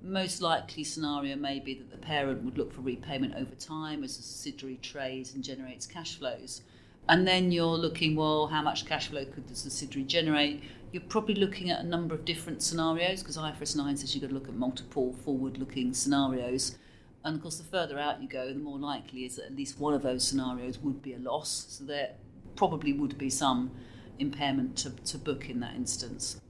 Most 0.00 0.40
likely 0.40 0.84
scenario 0.84 1.34
may 1.34 1.58
be 1.58 1.74
that 1.74 1.90
the 1.90 1.96
parent 1.96 2.44
would 2.44 2.56
look 2.56 2.72
for 2.72 2.82
repayment 2.82 3.34
over 3.34 3.54
time 3.56 4.04
as 4.04 4.16
the 4.16 4.22
subsidiary 4.22 4.78
trades 4.80 5.34
and 5.34 5.42
generates 5.42 5.86
cash 5.86 6.18
flows. 6.18 6.62
And 7.08 7.26
then 7.26 7.50
you're 7.50 7.76
looking, 7.76 8.14
well, 8.14 8.46
how 8.46 8.62
much 8.62 8.86
cash 8.86 9.08
flow 9.08 9.24
could 9.24 9.48
the 9.48 9.56
subsidiary 9.56 10.04
generate? 10.04 10.62
You're 10.92 11.02
probably 11.02 11.34
looking 11.34 11.70
at 11.70 11.80
a 11.80 11.86
number 11.86 12.14
of 12.14 12.24
different 12.24 12.62
scenarios 12.62 13.22
because 13.22 13.36
IFRS 13.36 13.76
9 13.76 13.96
says 13.96 14.14
you've 14.14 14.22
got 14.22 14.28
to 14.28 14.34
look 14.34 14.48
at 14.48 14.54
multiple 14.54 15.14
forward 15.24 15.58
looking 15.58 15.92
scenarios. 15.94 16.78
And 17.24 17.36
of 17.36 17.42
course, 17.42 17.58
the 17.58 17.64
further 17.64 17.98
out 17.98 18.22
you 18.22 18.28
go, 18.28 18.52
the 18.52 18.58
more 18.58 18.78
likely 18.78 19.24
is 19.24 19.36
that 19.36 19.46
at 19.46 19.56
least 19.56 19.80
one 19.80 19.94
of 19.94 20.02
those 20.02 20.26
scenarios 20.26 20.78
would 20.78 21.02
be 21.02 21.14
a 21.14 21.18
loss. 21.18 21.66
So 21.70 21.84
there 21.84 22.12
probably 22.54 22.92
would 22.92 23.18
be 23.18 23.30
some 23.30 23.72
impairment 24.18 24.76
to, 24.78 24.90
to 24.90 25.18
book 25.18 25.50
in 25.50 25.60
that 25.60 25.74
instance. 25.74 26.40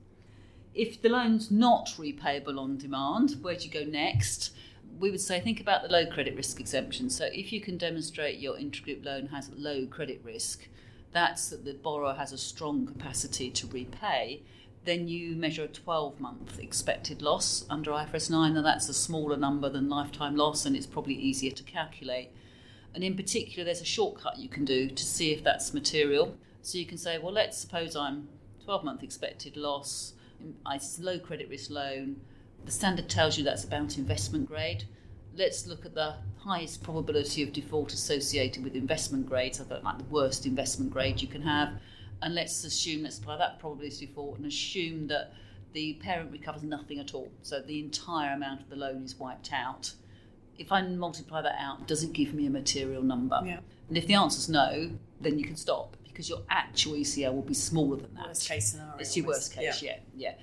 If 0.79 1.03
the 1.03 1.11
loan's 1.11 1.51
not 1.51 1.89
repayable 1.99 2.59
on 2.59 2.79
demand, 2.79 3.37
where 3.43 3.57
do 3.57 3.67
you 3.67 3.71
go 3.71 3.85
next? 3.85 4.53
We 4.99 5.11
would 5.11 5.21
say 5.21 5.41
think 5.41 5.61
about 5.61 5.83
the 5.83 5.89
low 5.89 6.07
credit 6.07 6.37
risk 6.37 6.61
exemption. 6.61 7.11
So 7.11 7.29
if 7.33 7.53
you 7.53 7.61
can 7.61 7.77
demonstrate 7.77 8.39
your 8.39 8.57
intergroup 8.57 9.05
loan 9.05 9.27
has 9.27 9.51
low 9.57 9.87
credit 9.87 10.21
risk, 10.25 10.69
that's 11.13 11.51
that 11.51 11.65
the 11.65 11.75
borrower 11.75 12.15
has 12.15 12.33
a 12.33 12.39
strong 12.39 12.87
capacity 12.87 13.51
to 13.51 13.67
repay 13.67 14.43
then 14.89 15.07
you 15.07 15.37
measure 15.37 15.65
a 15.65 15.69
12 15.69 16.19
month 16.19 16.59
expected 16.59 17.21
loss 17.21 17.67
under 17.69 17.91
IFRS 17.91 18.31
9, 18.31 18.57
and 18.57 18.65
that's 18.65 18.89
a 18.89 18.95
smaller 18.95 19.37
number 19.37 19.69
than 19.69 19.91
lifetime 19.91 20.35
loss, 20.35 20.65
and 20.65 20.75
it's 20.75 20.87
probably 20.87 21.15
easier 21.15 21.51
to 21.51 21.63
calculate. 21.63 22.31
And 22.95 23.05
in 23.05 23.15
particular, 23.15 23.65
there's 23.65 23.83
a 23.83 23.87
shortcut 23.87 24.39
you 24.39 24.49
can 24.49 24.65
do 24.65 24.89
to 24.89 25.05
see 25.05 25.33
if 25.33 25.45
that's 25.45 25.75
material. 25.75 26.37
So 26.63 26.79
you 26.79 26.87
can 26.87 26.97
say, 26.97 27.19
well, 27.19 27.35
let's 27.35 27.59
suppose 27.59 27.95
I'm 27.95 28.29
12 28.65 28.83
month 28.83 29.03
expected 29.03 29.59
loss, 29.59 30.15
it's 30.73 30.99
a 30.99 31.03
low 31.03 31.19
credit 31.19 31.49
risk 31.49 31.71
loan. 31.71 32.21
The 32.65 32.73
standard 32.73 33.09
tells 33.09 33.39
you 33.39 33.45
that's 33.45 33.65
about 33.65 33.99
investment 33.99 34.47
grade. 34.47 34.85
Let's 35.37 35.67
look 35.67 35.87
at 35.87 35.95
the 35.95 36.17
highest 36.39 36.83
probability 36.83 37.43
of 37.43 37.53
default 37.53 37.93
associated 37.93 38.65
with 38.65 38.75
investment 38.75 39.29
grade, 39.29 39.55
so 39.55 39.65
like 39.83 39.99
the 39.99 40.05
worst 40.05 40.47
investment 40.47 40.93
grade 40.93 41.23
you 41.23 41.29
can 41.29 41.43
have 41.43 41.73
and 42.23 42.35
let's 42.35 42.65
assume, 42.65 43.05
let's 43.05 43.19
apply 43.19 43.37
that 43.39 43.59
probability 43.59 44.05
of 44.05 44.11
default 44.11 44.37
and 44.39 44.47
assume 44.47 45.07
that 45.09 45.33
the 45.73 45.95
parent 45.95 46.33
recovers 46.33 46.63
nothing 46.63 46.99
at 46.99 47.15
all. 47.15 47.31
So 47.43 47.61
the 47.61 47.79
entire 47.81 48.35
amount 48.35 48.63
of 48.63 48.71
the 48.71 48.77
loan 48.77 49.03
is 49.05 49.19
wiped 49.19 49.53
out. 49.53 49.93
if 50.59 50.73
I 50.73 50.83
multiply 50.83 51.41
that 51.41 51.55
out, 51.61 51.87
does 51.87 52.03
it 52.03 52.13
give 52.13 52.35
me 52.35 52.45
a 52.47 52.51
material 52.51 53.03
number? 53.03 53.41
Yeah. 53.45 53.61
And 53.89 53.97
if 53.97 54.09
the 54.09 54.15
answer 54.15 54.39
is 54.39 54.49
no, 54.49 54.91
then 55.21 55.39
you 55.39 55.45
can 55.45 55.55
stop 55.55 55.97
because 56.19 56.29
your 56.29 56.43
actual 56.51 56.95
ECL 56.95 57.33
will 57.33 57.43
be 57.43 57.55
smaller 57.55 57.97
than 57.97 58.13
that. 58.15 58.27
Worst 58.27 58.49
case 58.49 58.73
scenario. 58.73 58.97
It's 58.99 59.17
your 59.17 59.27
almost. 59.27 59.55
worst 59.55 59.55
case, 59.55 59.83
yeah. 59.85 59.99
yeah, 60.17 60.35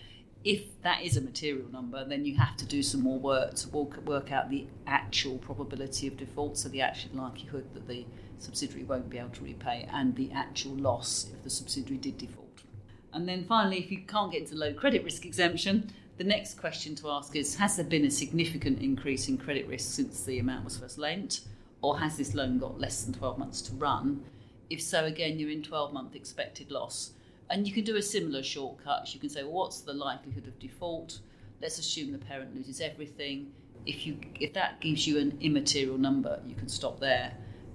If 0.45 0.81
that 0.83 1.01
is 1.01 1.17
a 1.17 1.21
material 1.21 1.69
number, 1.69 2.05
then 2.05 2.23
you 2.23 2.37
have 2.37 2.55
to 2.55 2.65
do 2.65 2.81
some 2.81 3.01
more 3.01 3.19
work 3.19 3.55
to 3.55 3.67
work, 3.67 4.01
work 4.05 4.31
out 4.31 4.49
the 4.49 4.67
actual 4.87 5.37
probability 5.37 6.07
of 6.07 6.15
default, 6.15 6.57
so 6.57 6.69
the 6.69 6.79
actual 6.79 7.09
likelihood 7.15 7.73
that 7.73 7.89
the 7.89 8.05
subsidiary 8.37 8.85
won't 8.85 9.09
be 9.09 9.17
able 9.17 9.31
to 9.31 9.43
repay, 9.43 9.85
and 9.91 10.15
the 10.15 10.31
actual 10.31 10.71
loss 10.75 11.27
if 11.33 11.43
the 11.43 11.49
subsidiary 11.49 11.97
did 11.97 12.17
default. 12.19 12.63
And 13.11 13.27
then 13.27 13.43
finally, 13.43 13.79
if 13.79 13.91
you 13.91 13.97
can't 14.07 14.31
get 14.31 14.43
into 14.43 14.55
low 14.55 14.73
credit 14.73 15.03
risk 15.03 15.25
exemption, 15.25 15.91
the 16.15 16.23
next 16.23 16.57
question 16.57 16.95
to 16.95 17.09
ask 17.09 17.35
is 17.35 17.53
Has 17.55 17.75
there 17.75 17.83
been 17.83 18.05
a 18.05 18.11
significant 18.11 18.81
increase 18.81 19.27
in 19.27 19.37
credit 19.37 19.67
risk 19.67 19.93
since 19.93 20.23
the 20.23 20.39
amount 20.39 20.63
was 20.63 20.77
first 20.77 20.97
lent? 20.97 21.41
Or 21.81 21.99
has 21.99 22.15
this 22.15 22.33
loan 22.33 22.59
got 22.59 22.79
less 22.79 23.03
than 23.03 23.13
12 23.13 23.37
months 23.37 23.61
to 23.63 23.73
run? 23.73 24.23
If 24.69 24.81
so, 24.81 25.05
again, 25.05 25.39
you're 25.39 25.49
in 25.49 25.63
12 25.63 25.93
month 25.93 26.15
expected 26.15 26.71
loss. 26.71 27.11
And 27.49 27.67
you 27.67 27.73
can 27.73 27.83
do 27.83 27.95
a 27.95 28.01
similar 28.01 28.41
shortcut. 28.41 29.13
You 29.13 29.19
can 29.19 29.29
say, 29.29 29.43
well, 29.43 29.51
what's 29.51 29.81
the 29.81 29.93
likelihood 29.93 30.47
of 30.47 30.57
default? 30.59 31.19
Let's 31.61 31.77
assume 31.77 32.11
the 32.11 32.17
parent 32.17 32.55
loses 32.55 32.81
everything. 32.81 33.51
If 33.85 34.07
you 34.07 34.17
if 34.39 34.53
that 34.53 34.81
gives 34.81 35.05
you 35.05 35.19
an 35.19 35.37
immaterial 35.41 35.97
number, 35.97 36.41
you 36.47 36.55
can 36.55 36.67
stop 36.67 36.99
there. 36.99 37.33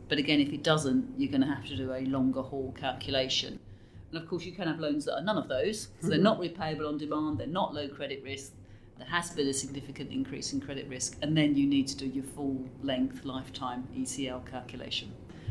But 0.08 0.18
again, 0.18 0.40
if 0.40 0.52
it 0.52 0.64
doesn't, 0.64 1.14
you're 1.16 1.30
going 1.30 1.42
to 1.42 1.46
have 1.46 1.64
to 1.66 1.76
do 1.76 1.92
a 1.92 2.00
longer 2.00 2.42
haul 2.42 2.74
calculation. 2.78 3.60
And 4.10 4.20
of 4.20 4.28
course, 4.28 4.44
you 4.44 4.50
can 4.50 4.66
have 4.66 4.80
loans 4.80 5.04
that 5.04 5.14
are 5.14 5.22
none 5.22 5.38
of 5.38 5.46
those. 5.46 5.88
So 6.00 6.08
they're 6.08 6.18
not 6.18 6.40
repayable 6.40 6.88
on 6.88 6.98
demand, 6.98 7.38
they're 7.38 7.46
not 7.46 7.74
low 7.74 7.86
credit 7.88 8.24
risk, 8.24 8.52
there 9.00 9.08
has 9.08 9.30
been 9.30 9.48
a 9.48 9.54
significant 9.54 10.12
increase 10.12 10.52
in 10.52 10.60
credit 10.60 10.86
risk, 10.88 11.16
and 11.22 11.34
then 11.34 11.56
you 11.56 11.66
need 11.66 11.88
to 11.88 11.96
do 11.96 12.06
your 12.06 12.22
full 12.22 12.68
length 12.82 13.24
lifetime 13.24 13.88
ECL 13.96 14.44
calculation. 14.50 15.10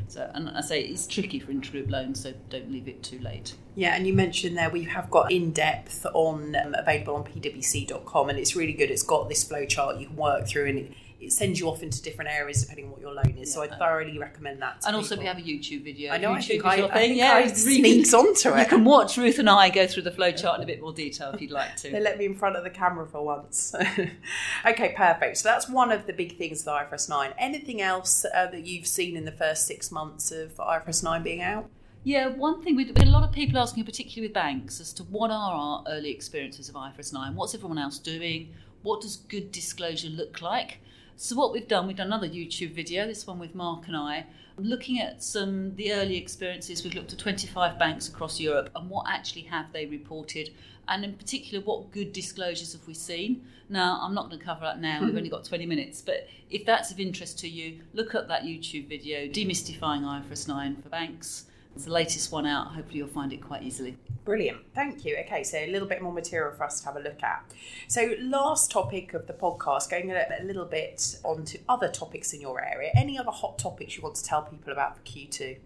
So, 0.10 0.30
and 0.34 0.50
I 0.50 0.62
say 0.62 0.82
it's 0.82 1.06
tricky 1.06 1.40
for 1.40 1.52
intergroup 1.52 1.92
loans, 1.92 2.24
so 2.24 2.34
don't 2.50 2.72
leave 2.72 2.88
it 2.88 3.04
too 3.04 3.20
late. 3.20 3.54
Yeah, 3.76 3.96
and 3.96 4.08
you 4.08 4.14
mentioned 4.14 4.58
there 4.58 4.70
we 4.70 4.84
have 4.86 5.12
got 5.12 5.32
in 5.32 5.52
depth 5.52 6.04
on 6.14 6.56
um, 6.56 6.74
available 6.76 7.16
on 7.16 7.24
pwc.com, 7.24 8.30
and 8.30 8.40
it's 8.40 8.56
really 8.56 8.74
good. 8.74 8.90
It's 8.90 9.04
got 9.04 9.30
this 9.30 9.44
flow 9.44 9.66
chart 9.66 9.98
you 10.00 10.08
can 10.08 10.16
work 10.16 10.48
through, 10.48 10.66
and 10.66 10.80
it, 10.80 10.94
it 11.20 11.32
sends 11.34 11.60
you 11.60 11.68
off 11.68 11.84
into 11.84 12.02
different 12.02 12.32
areas 12.32 12.62
depending 12.62 12.86
on 12.86 12.92
what 12.92 13.02
your 13.02 13.14
loan 13.14 13.36
is. 13.38 13.54
so 13.54 13.62
I 13.62 13.66
Yeah. 13.66 13.78
thoroughly 13.78 14.18
recommend 14.18 14.62
that. 14.62 14.84
And 14.88 14.96
also, 14.96 15.18
we 15.18 15.26
have 15.26 15.38
a 15.38 15.42
YouTube 15.42 15.84
video. 15.84 16.12
I 16.14 16.18
know. 16.18 16.32
I 16.34 16.40
YouTube 16.40 16.48
think 16.48 16.66
I, 16.66 16.76
your 16.76 16.86
I, 16.92 16.94
thing. 16.94 17.08
think 17.10 17.18
yeah, 17.18 17.34
I 17.34 17.48
sneaks 17.54 18.14
onto 18.14 18.58
You 18.58 18.66
can 18.66 18.86
watch 18.86 19.18
Ruth 19.18 19.38
and 19.40 19.50
I 19.50 19.70
go 19.70 19.86
through 19.88 20.04
the 20.04 20.12
flow 20.12 20.32
chart 20.32 20.58
in 20.58 20.64
a 20.64 20.66
bit 20.66 20.82
more 20.82 20.94
detail 20.94 21.32
if 21.34 21.42
you'd 21.42 21.52
like 21.52 21.80
They 21.82 21.90
to. 21.92 22.00
let 22.00 22.18
me 22.18 22.26
in 22.26 22.36
front 22.36 22.56
of 22.56 22.64
the 22.64 22.70
camera 22.70 23.06
for 23.08 23.22
once. 23.24 23.76
okay, 24.66 24.94
perfect. 24.96 25.38
So 25.38 25.50
that's 25.50 25.70
one 25.70 25.92
of 25.92 26.06
the 26.08 26.14
big 26.14 26.38
things 26.38 26.66
with 26.66 26.74
IFRS 26.74 27.10
9. 27.10 27.34
Anything 27.38 27.82
else 27.82 28.26
uh, 28.34 28.48
that 28.48 28.66
you've 28.66 28.88
seen 28.88 29.16
in 29.16 29.26
the 29.26 29.32
first 29.32 29.66
six 29.66 29.92
months 29.92 30.32
of 30.32 30.56
IFRS 30.56 31.04
9 31.04 31.24
being 31.24 31.42
out? 31.42 31.70
Yeah, 32.04 32.28
one 32.28 32.62
thing 32.62 32.76
we 32.78 32.86
we 32.86 33.02
a 33.04 33.06
lot 33.06 33.24
of 33.28 33.34
people 33.34 33.60
asking, 33.60 33.84
particularly 33.84 34.28
with 34.30 34.34
banks, 34.34 34.80
as 34.80 34.94
to 34.94 35.04
what 35.04 35.32
are 35.32 35.54
our 35.54 35.84
early 35.90 36.12
experiences 36.12 36.70
of 36.70 36.76
IFRS 36.76 37.12
9? 37.12 37.36
What's 37.36 37.54
everyone 37.54 37.78
else 37.78 38.00
doing? 38.00 38.54
What 38.82 39.02
does 39.02 39.18
good 39.18 39.52
disclosure 39.52 40.10
look 40.10 40.42
like? 40.42 40.80
So 41.18 41.36
what 41.36 41.52
we've 41.52 41.68
done, 41.68 41.86
we've 41.86 41.98
done 41.98 42.08
another 42.08 42.30
YouTube 42.30 42.74
video, 42.74 43.06
this 43.06 43.28
one 43.28 43.40
with 43.40 43.54
Mark 43.54 43.88
and 43.88 43.96
I, 43.96 44.26
looking 44.58 45.02
at 45.02 45.22
some 45.22 45.76
the 45.76 45.92
early 45.92 46.16
experiences. 46.16 46.84
We've 46.84 46.94
looked 46.94 47.12
at 47.12 47.20
25 47.20 47.78
banks 47.78 48.08
across 48.08 48.40
Europe 48.40 48.70
and 48.74 48.90
what 48.90 49.06
actually 49.10 49.42
have 49.44 49.74
they 49.74 49.86
reported, 49.86 50.52
and 50.88 51.04
in 51.04 51.14
particular, 51.14 51.64
what 51.64 51.92
good 51.92 52.14
disclosures 52.14 52.72
have 52.72 52.88
we 52.88 52.94
seen? 52.94 53.46
Now, 53.68 54.00
I'm 54.02 54.14
not 54.14 54.30
going 54.30 54.40
to 54.40 54.46
cover 54.46 54.62
that 54.62 54.80
now. 54.80 55.04
We've 55.04 55.16
only 55.16 55.30
got 55.30 55.44
20 55.44 55.66
minutes, 55.66 56.02
but 56.02 56.28
if 56.50 56.66
that's 56.66 56.90
of 56.90 57.00
interest 57.00 57.38
to 57.40 57.50
you, 57.50 57.82
look 57.94 58.16
at 58.16 58.28
that 58.30 58.44
YouTube 58.44 58.88
video, 58.88 59.28
demystifying 59.28 60.02
IFRS 60.02 60.48
9 60.48 60.82
for 60.82 60.90
banks. 60.90 61.46
It's 61.76 61.86
the 61.86 61.92
latest 61.92 62.32
one 62.32 62.46
out. 62.46 62.74
Hopefully, 62.74 62.98
you'll 62.98 63.08
find 63.08 63.32
it 63.32 63.42
quite 63.42 63.64
easily. 63.64 63.98
Brilliant. 64.26 64.60
Thank 64.76 65.06
you. 65.06 65.18
Okay, 65.26 65.44
so 65.44 65.58
a 65.58 65.72
little 65.72 65.88
bit 65.88 66.02
more 66.02 66.12
material 66.12 66.54
for 66.54 66.64
us 66.64 66.82
to 66.82 66.86
have 66.88 66.98
a 66.98 67.00
look 67.00 67.24
at. 67.24 67.44
So, 67.88 68.16
last 68.20 68.70
topic 68.70 69.14
of 69.14 69.28
the 69.28 69.34
podcast, 69.34 69.90
going 69.90 70.12
a, 70.12 70.26
a 70.40 70.44
little 70.44 70.66
bit 70.66 71.20
on 71.24 71.46
to 71.46 71.60
other 71.70 71.88
topics 71.88 72.34
in 72.34 72.42
your 72.42 72.64
area. 72.64 72.92
Any 72.96 73.18
other 73.18 73.32
hot 73.32 73.58
topics 73.58 73.96
you 73.96 74.04
want 74.04 74.16
to 74.16 74.24
tell 74.24 74.42
people 74.42 74.74
about 74.74 74.98
for 74.98 75.04
Q2? 75.04 75.58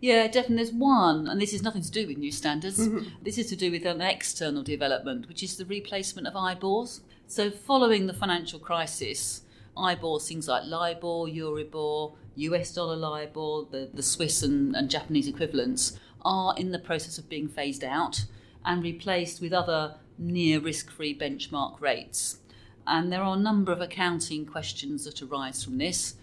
Yeah, 0.00 0.26
definitely. 0.26 0.56
There's 0.56 0.72
one, 0.72 1.28
and 1.28 1.40
this 1.40 1.52
is 1.52 1.62
nothing 1.62 1.82
to 1.82 1.90
do 1.90 2.06
with 2.08 2.18
new 2.18 2.32
standards. 2.32 2.78
Mm-hmm. 2.78 3.08
This 3.22 3.38
is 3.38 3.46
to 3.50 3.56
do 3.56 3.70
with 3.70 3.86
an 3.86 4.00
external 4.00 4.64
development, 4.64 5.28
which 5.28 5.42
is 5.42 5.56
the 5.56 5.64
replacement 5.64 6.26
of 6.26 6.34
IBORs. 6.34 7.00
So, 7.28 7.50
following 7.50 8.08
the 8.08 8.12
financial 8.12 8.58
crisis, 8.58 9.42
IBORs, 9.76 10.26
things 10.26 10.48
like 10.48 10.64
LIBOR, 10.64 11.28
Euribor, 11.28 12.14
US 12.36 12.74
dollar 12.74 12.96
LIBOR, 12.96 13.66
the, 13.70 13.90
the 13.92 14.02
Swiss 14.02 14.42
and, 14.42 14.74
and 14.74 14.90
Japanese 14.90 15.28
equivalents, 15.28 15.98
are 16.24 16.54
in 16.56 16.70
the 16.72 16.78
process 16.78 17.18
of 17.18 17.28
being 17.28 17.48
phased 17.48 17.84
out 17.84 18.24
and 18.64 18.82
replaced 18.82 19.40
with 19.40 19.52
other 19.52 19.96
near 20.18 20.60
risk 20.60 20.90
free 20.90 21.16
benchmark 21.16 21.80
rates. 21.80 22.38
And 22.86 23.12
there 23.12 23.22
are 23.22 23.36
a 23.36 23.40
number 23.40 23.72
of 23.72 23.80
accounting 23.80 24.46
questions 24.46 25.04
that 25.04 25.22
arise 25.22 25.62
from 25.64 25.78
this. 25.78 26.14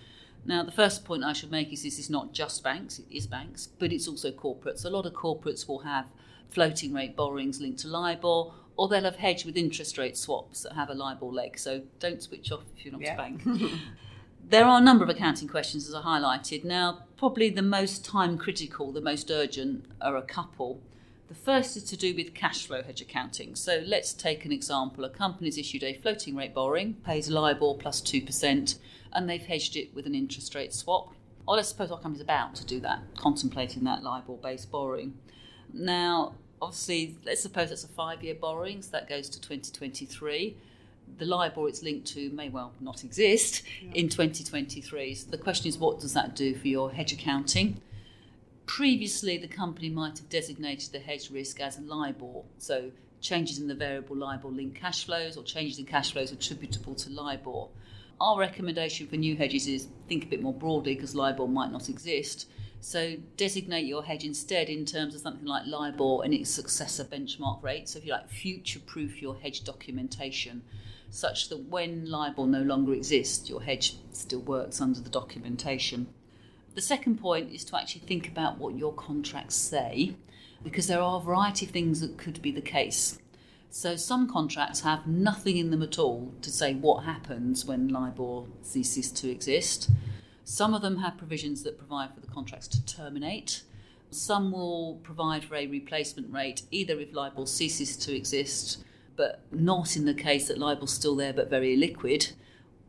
Now, 0.45 0.63
the 0.63 0.71
first 0.71 1.03
point 1.05 1.23
I 1.23 1.33
should 1.33 1.51
make 1.51 1.71
is 1.73 1.83
this 1.83 1.99
is 1.99 2.09
not 2.09 2.31
just 2.33 2.63
banks, 2.63 2.99
it 2.99 3.05
is 3.11 3.27
banks, 3.27 3.67
but 3.77 3.91
it's 3.91 4.07
also 4.07 4.31
corporates. 4.31 4.85
A 4.85 4.89
lot 4.89 5.05
of 5.05 5.13
corporates 5.13 5.67
will 5.67 5.79
have 5.79 6.05
floating 6.49 6.93
rate 6.93 7.15
borrowings 7.15 7.59
linked 7.61 7.79
to 7.79 7.87
LIBOR, 7.87 8.51
or 8.77 8.87
they'll 8.87 9.03
have 9.03 9.17
hedged 9.17 9.45
with 9.45 9.57
interest 9.57 9.97
rate 9.97 10.17
swaps 10.17 10.63
that 10.63 10.73
have 10.73 10.89
a 10.89 10.93
LIBOR 10.93 11.25
leg. 11.31 11.59
So 11.59 11.81
don't 11.99 12.21
switch 12.23 12.51
off 12.51 12.63
if 12.77 12.85
you're 12.85 12.93
not 12.93 13.01
Yeah. 13.01 13.13
a 13.13 13.17
bank. 13.17 13.43
there 14.49 14.65
are 14.65 14.79
a 14.79 14.83
number 14.83 15.03
of 15.03 15.09
accounting 15.09 15.47
questions, 15.47 15.87
as 15.87 15.93
I 15.93 16.01
highlighted. 16.01 16.63
Now, 16.63 17.03
probably 17.17 17.49
the 17.49 17.61
most 17.61 18.03
time 18.03 18.37
critical, 18.37 18.91
the 18.91 19.01
most 19.01 19.29
urgent, 19.29 19.85
are 20.01 20.17
a 20.17 20.23
couple. 20.23 20.81
The 21.27 21.35
first 21.35 21.77
is 21.77 21.83
to 21.85 21.97
do 21.97 22.15
with 22.15 22.33
cash 22.33 22.65
flow 22.65 22.81
hedge 22.81 23.01
accounting. 23.01 23.53
So 23.53 23.83
let's 23.85 24.11
take 24.11 24.45
an 24.45 24.51
example. 24.51 25.05
A 25.05 25.09
company's 25.09 25.59
issued 25.59 25.83
a 25.83 25.93
floating 25.93 26.35
rate 26.35 26.55
borrowing, 26.55 26.95
pays 27.05 27.29
LIBOR 27.29 27.75
plus 27.75 28.01
2%, 28.01 28.79
and 29.13 29.29
they've 29.29 29.45
hedged 29.45 29.75
it 29.75 29.93
with 29.93 30.07
an 30.07 30.15
interest 30.15 30.55
rate 30.55 30.73
swap. 30.73 31.13
Or 31.47 31.55
let's 31.55 31.69
suppose 31.69 31.91
our 31.91 31.99
company's 31.99 32.23
about 32.23 32.55
to 32.55 32.65
do 32.65 32.79
that, 32.79 33.01
contemplating 33.15 33.83
that 33.83 34.01
LIBOR 34.01 34.37
based 34.37 34.71
borrowing. 34.71 35.13
Now, 35.71 36.33
obviously, 36.59 37.17
let's 37.23 37.41
suppose 37.41 37.69
that's 37.69 37.83
a 37.83 37.87
five 37.87 38.23
year 38.23 38.33
borrowing, 38.33 38.81
so 38.81 38.89
that 38.91 39.07
goes 39.07 39.29
to 39.29 39.39
2023. 39.39 40.57
The 41.17 41.25
LIBOR 41.25 41.67
it's 41.67 41.83
linked 41.83 42.07
to 42.13 42.29
may 42.29 42.49
well 42.49 42.73
not 42.79 43.03
exist 43.03 43.63
in 43.93 44.07
2023. 44.09 45.15
So 45.15 45.31
the 45.31 45.37
question 45.37 45.67
is, 45.67 45.77
what 45.77 45.99
does 45.99 46.13
that 46.13 46.35
do 46.35 46.55
for 46.55 46.67
your 46.67 46.91
hedge 46.91 47.11
accounting? 47.11 47.81
Previously, 48.65 49.37
the 49.37 49.47
company 49.47 49.89
might 49.89 50.17
have 50.19 50.29
designated 50.29 50.91
the 50.91 50.99
hedge 50.99 51.31
risk 51.31 51.59
as 51.59 51.79
LIBOR, 51.79 52.43
so 52.59 52.91
changes 53.21 53.59
in 53.59 53.67
the 53.67 53.75
variable 53.75 54.15
LIBOR 54.15 54.49
linked 54.49 54.79
cash 54.79 55.05
flows 55.05 55.35
or 55.35 55.43
changes 55.43 55.79
in 55.79 55.85
cash 55.85 56.13
flows 56.13 56.31
attributable 56.31 56.95
to 56.95 57.09
LIBOR. 57.09 57.67
Our 58.21 58.39
recommendation 58.39 59.07
for 59.07 59.15
new 59.15 59.35
hedges 59.35 59.67
is 59.67 59.87
think 60.07 60.25
a 60.25 60.27
bit 60.27 60.41
more 60.41 60.53
broadly 60.53 60.95
because 60.95 61.15
LIBOR 61.15 61.47
might 61.47 61.71
not 61.71 61.89
exist. 61.89 62.47
So 62.81 63.17
designate 63.35 63.85
your 63.85 64.03
hedge 64.03 64.23
instead 64.23 64.69
in 64.69 64.85
terms 64.85 65.15
of 65.15 65.21
something 65.21 65.45
like 65.45 65.65
LIBOR 65.65 66.23
and 66.23 66.33
its 66.33 66.49
successor 66.49 67.03
benchmark 67.03 67.61
rate. 67.61 67.89
So 67.89 67.99
if 67.99 68.05
you 68.05 68.11
like, 68.11 68.29
future 68.29 68.79
proof 68.79 69.21
your 69.21 69.35
hedge 69.35 69.63
documentation 69.63 70.63
such 71.09 71.49
that 71.49 71.69
when 71.69 72.09
LIBOR 72.09 72.47
no 72.47 72.61
longer 72.61 72.93
exists, 72.93 73.49
your 73.49 73.61
hedge 73.61 73.97
still 74.11 74.41
works 74.41 74.81
under 74.81 74.99
the 74.99 75.09
documentation. 75.09 76.07
The 76.75 76.81
second 76.81 77.19
point 77.19 77.51
is 77.51 77.65
to 77.65 77.77
actually 77.77 78.01
think 78.01 78.27
about 78.27 78.57
what 78.57 78.77
your 78.77 78.93
contracts 78.93 79.55
say, 79.55 80.15
because 80.63 80.87
there 80.87 81.01
are 81.01 81.19
a 81.19 81.23
variety 81.23 81.65
of 81.65 81.71
things 81.71 82.01
that 82.01 82.17
could 82.17 82.41
be 82.41 82.51
the 82.51 82.61
case. 82.61 83.17
So 83.71 83.95
some 83.95 84.27
contracts 84.27 84.81
have 84.81 85.05
nothing 85.07 85.57
in 85.57 85.71
them 85.71 85.83
at 85.83 85.99
all 85.99 86.33
to 86.41 86.49
say 86.49 86.73
what 86.73 87.03
happens 87.03 87.65
when 87.65 87.87
LIBOR 87.87 88.45
ceases 88.61 89.11
to 89.11 89.29
exist. 89.29 89.89
Some 90.43 90.73
of 90.73 90.81
them 90.81 90.97
have 90.97 91.17
provisions 91.17 91.63
that 91.63 91.77
provide 91.77 92.13
for 92.13 92.21
the 92.21 92.27
contracts 92.27 92.67
to 92.69 92.85
terminate. 92.85 93.63
Some 94.09 94.51
will 94.51 94.99
provide 95.03 95.43
for 95.43 95.55
a 95.55 95.67
replacement 95.67 96.33
rate, 96.33 96.63
either 96.71 96.99
if 96.99 97.13
LIBOR 97.13 97.45
ceases 97.45 97.95
to 97.97 98.15
exist, 98.15 98.83
but 99.19 99.41
not 99.51 99.97
in 99.97 100.05
the 100.05 100.13
case 100.13 100.47
that 100.47 100.57
LIBOR's 100.57 100.93
still 100.93 101.13
there 101.13 101.33
but 101.33 101.49
very 101.49 101.75
illiquid, 101.75 102.31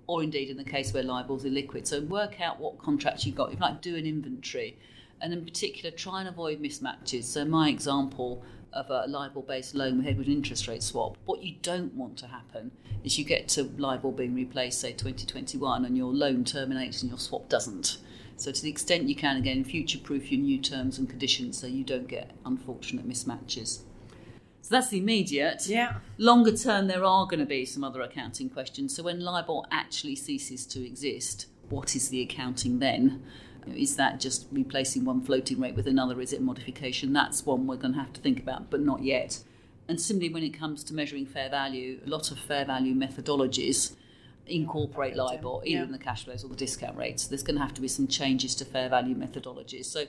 or 0.06 0.22
indeed 0.22 0.48
in 0.48 0.56
the 0.56 0.62
case 0.62 0.94
where 0.94 1.02
LIBOR's 1.02 1.42
illiquid. 1.42 1.88
So 1.88 2.02
work 2.02 2.40
out 2.40 2.60
what 2.60 2.78
contracts 2.78 3.26
you've 3.26 3.34
got. 3.34 3.52
If 3.52 3.58
like, 3.58 3.82
do 3.82 3.96
an 3.96 4.06
inventory. 4.06 4.78
And 5.20 5.32
in 5.32 5.44
particular, 5.44 5.90
try 5.90 6.20
and 6.20 6.28
avoid 6.28 6.62
mismatches. 6.62 7.24
So 7.24 7.44
my 7.44 7.68
example 7.68 8.44
of 8.72 8.88
a 8.90 9.06
LIBOR-based 9.08 9.74
loan 9.74 9.98
with 9.98 10.28
an 10.28 10.32
interest 10.32 10.68
rate 10.68 10.84
swap, 10.84 11.16
what 11.24 11.42
you 11.42 11.56
don't 11.62 11.92
want 11.94 12.16
to 12.18 12.28
happen 12.28 12.70
is 13.02 13.18
you 13.18 13.24
get 13.24 13.48
to 13.48 13.64
LIBOR 13.64 14.12
being 14.12 14.36
replaced, 14.36 14.80
say 14.80 14.92
2021, 14.92 15.84
and 15.84 15.96
your 15.96 16.12
loan 16.12 16.44
terminates 16.44 17.02
and 17.02 17.10
your 17.10 17.18
swap 17.18 17.48
doesn't. 17.48 17.98
So 18.36 18.52
to 18.52 18.62
the 18.62 18.70
extent 18.70 19.08
you 19.08 19.16
can, 19.16 19.36
again, 19.36 19.64
future-proof 19.64 20.30
your 20.30 20.40
new 20.40 20.60
terms 20.60 20.96
and 20.96 21.08
conditions 21.08 21.58
so 21.58 21.66
you 21.66 21.82
don't 21.82 22.06
get 22.06 22.30
unfortunate 22.46 23.08
mismatches. 23.08 23.80
So 24.70 24.76
that's 24.76 24.90
the 24.90 24.98
immediate. 24.98 25.66
Yeah. 25.66 25.94
Longer 26.16 26.56
term, 26.56 26.86
there 26.86 27.04
are 27.04 27.26
going 27.26 27.40
to 27.40 27.44
be 27.44 27.64
some 27.64 27.82
other 27.82 28.02
accounting 28.02 28.48
questions. 28.48 28.94
So 28.94 29.02
when 29.02 29.18
LIBOR 29.18 29.64
actually 29.72 30.14
ceases 30.14 30.64
to 30.66 30.86
exist, 30.86 31.46
what 31.70 31.96
is 31.96 32.10
the 32.10 32.22
accounting 32.22 32.78
then? 32.78 33.20
Is 33.66 33.96
that 33.96 34.20
just 34.20 34.46
replacing 34.52 35.04
one 35.04 35.22
floating 35.22 35.58
rate 35.58 35.74
with 35.74 35.88
another? 35.88 36.20
Is 36.20 36.32
it 36.32 36.40
modification? 36.40 37.12
That's 37.12 37.44
one 37.44 37.66
we're 37.66 37.78
going 37.78 37.94
to 37.94 37.98
have 37.98 38.12
to 38.12 38.20
think 38.20 38.38
about, 38.38 38.70
but 38.70 38.78
not 38.78 39.02
yet. 39.02 39.42
And 39.88 40.00
similarly, 40.00 40.32
when 40.32 40.44
it 40.44 40.50
comes 40.50 40.84
to 40.84 40.94
measuring 40.94 41.26
fair 41.26 41.50
value, 41.50 41.98
a 42.06 42.08
lot 42.08 42.30
of 42.30 42.38
fair 42.38 42.64
value 42.64 42.94
methodologies 42.94 43.96
incorporate 44.46 45.16
LIBOR, 45.16 45.62
either 45.64 45.78
yeah. 45.78 45.82
in 45.82 45.90
the 45.90 45.98
cash 45.98 46.26
flows 46.26 46.44
or 46.44 46.48
the 46.48 46.54
discount 46.54 46.96
rates. 46.96 47.26
There's 47.26 47.42
going 47.42 47.56
to 47.56 47.62
have 47.62 47.74
to 47.74 47.80
be 47.80 47.88
some 47.88 48.06
changes 48.06 48.54
to 48.54 48.64
fair 48.64 48.88
value 48.88 49.16
methodologies. 49.16 49.86
So 49.86 50.04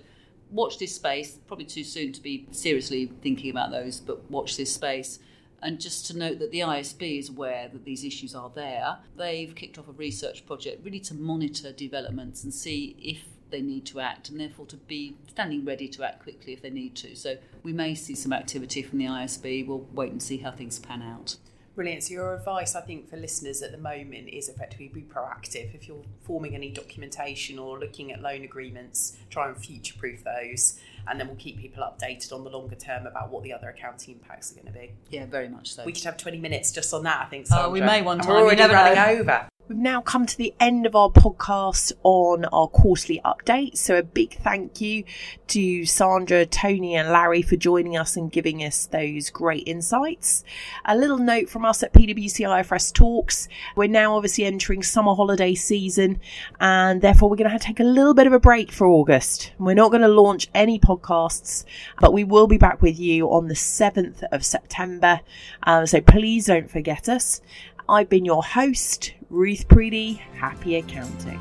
watch 0.52 0.78
this 0.78 0.96
space. 0.96 1.38
Probably 1.48 1.66
too 1.66 1.84
soon 1.84 2.12
to 2.14 2.22
be 2.22 2.48
seriously 2.52 3.12
thinking 3.22 3.50
about 3.50 3.72
those, 3.72 4.00
but 4.00 4.30
watch 4.30 4.58
this 4.58 4.74
space. 4.74 5.20
And 5.64 5.80
just 5.80 6.08
to 6.08 6.18
note 6.18 6.40
that 6.40 6.52
the 6.52 6.62
IASB 6.62 7.20
is 7.20 7.30
aware 7.30 7.70
that 7.72 7.86
these 7.86 8.04
issues 8.04 8.34
are 8.34 8.52
there. 8.54 8.98
They've 9.16 9.54
kicked 9.54 9.78
off 9.78 9.88
a 9.88 9.92
research 9.92 10.46
project 10.46 10.84
really 10.84 11.00
to 11.02 11.14
monitor 11.14 11.72
developments 11.72 12.44
and 12.44 12.54
see 12.54 12.96
if 13.00 13.26
they 13.52 13.62
need 13.62 13.86
to 13.86 14.00
act 14.00 14.30
and 14.30 14.40
therefore 14.40 14.66
to 14.66 14.78
be 14.78 15.18
standing 15.28 15.64
ready 15.64 15.88
to 15.90 16.04
act 16.04 16.24
quickly 16.24 16.54
if 16.54 16.62
they 16.62 16.70
need 16.70 16.96
to. 16.96 17.16
So 17.16 17.38
we 17.62 17.74
may 17.74 17.94
see 17.94 18.16
some 18.16 18.34
activity 18.34 18.82
from 18.82 18.98
the 18.98 19.06
IASB. 19.06 19.68
We'll 19.68 19.88
wait 19.94 20.12
and 20.12 20.24
see 20.24 20.38
how 20.38 20.52
things 20.52 20.80
pan 20.80 21.04
out. 21.04 21.36
Brilliant. 21.76 22.04
So 22.04 22.14
your 22.14 22.34
advice, 22.36 22.76
I 22.76 22.82
think, 22.82 23.10
for 23.10 23.16
listeners 23.16 23.62
at 23.62 23.72
the 23.72 23.78
moment 23.78 24.28
is 24.30 24.50
effectively 24.50 24.90
be 24.90 25.02
proactive. 25.02 25.74
If 25.74 25.88
you're 25.88 26.04
forming 26.24 26.54
any 26.54 26.70
documentation 26.70 27.58
or 27.58 27.80
looking 27.80 28.12
at 28.12 28.22
loan 28.22 28.44
agreements, 28.44 29.18
try 29.30 29.48
and 29.48 29.58
future-proof 29.58 30.24
those, 30.24 30.80
and 31.08 31.20
then 31.20 31.28
we'll 31.28 31.38
keep 31.38 31.60
people 31.60 31.84
updated 31.84 32.34
on 32.34 32.44
the 32.44 32.50
longer 32.50 32.76
term 32.76 33.08
about 33.08 33.30
what 33.32 33.44
the 33.44 33.54
other 33.54 33.70
accounting 33.70 34.16
impacts 34.16 34.52
are 34.52 34.56
going 34.56 34.68
to 34.68 34.74
be. 34.74 34.92
Yeah, 35.10 35.26
very 35.26 35.48
much 35.48 35.74
so. 35.74 35.86
We 35.86 35.94
could 35.94 36.04
have 36.04 36.18
20 36.18 36.40
minutes 36.40 36.72
just 36.72 36.94
on 36.94 37.04
that, 37.04 37.26
I 37.26 37.30
think. 37.30 37.46
Uh, 37.46 37.50
Sandra. 37.50 37.68
Oh, 37.68 37.72
we 37.72 37.82
may 37.82 38.02
one 38.02 38.20
time. 38.20 38.28
And 38.28 38.36
we're 38.36 38.44
already 38.44 38.74
running 38.74 39.20
over. 39.20 39.48
We've 39.72 39.80
now 39.80 40.02
come 40.02 40.26
to 40.26 40.38
the 40.38 40.54
end 40.60 40.86
of 40.86 40.98
our 40.98 41.10
podcast 41.10 41.94
on 42.04 42.44
our 42.44 42.68
quarterly 42.68 43.22
update. 43.24 43.78
So, 43.78 43.96
a 43.96 44.04
big 44.04 44.34
thank 44.34 44.82
you 44.82 45.06
to 45.48 45.86
Sandra, 45.86 46.46
Tony, 46.46 46.98
and 46.98 47.08
Larry 47.08 47.42
for 47.42 47.56
joining 47.56 47.96
us 47.96 48.18
and 48.18 48.30
giving 48.30 48.66
us 48.66 48.88
those 48.88 49.30
great 49.30 49.66
insights. 49.66 50.44
A 50.84 50.98
little 50.98 51.20
note 51.20 51.48
from 51.48 51.64
us 51.64 51.84
at 51.84 51.94
PwC 51.94 52.46
IFRS 52.46 52.92
Talks 52.92 53.48
we're 53.78 53.88
now 53.88 54.18
obviously 54.18 54.44
entering 54.44 54.84
summer 54.84 55.16
holiday 55.16 55.56
season, 55.56 56.20
and 56.60 57.02
therefore, 57.02 57.30
we're 57.30 57.38
going 57.38 57.46
to, 57.46 57.52
have 57.52 57.62
to 57.62 57.68
take 57.68 57.80
a 57.80 57.86
little 57.86 58.14
bit 58.14 58.28
of 58.28 58.34
a 58.34 58.42
break 58.42 58.74
for 58.74 58.88
August. 58.88 59.54
We're 59.58 59.74
not 59.74 59.92
going 59.92 60.02
to 60.02 60.10
launch 60.10 60.50
any 60.54 60.80
podcasts, 60.80 61.64
but 62.02 62.12
we 62.12 62.26
will 62.26 62.48
be 62.48 62.58
back 62.58 62.82
with 62.82 63.00
you 63.00 63.32
on 63.32 63.48
the 63.48 63.54
7th 63.54 64.22
of 64.34 64.44
September. 64.44 65.22
Um, 65.64 65.88
so, 65.88 66.02
please 66.02 66.48
don't 66.48 66.70
forget 66.70 67.08
us. 67.08 67.42
I've 67.90 68.10
been 68.10 68.26
your 68.26 68.44
host, 68.44 69.14
Ruth 69.30 69.68
Preedy. 69.68 70.18
Happy 70.36 70.76
accounting. 70.76 71.40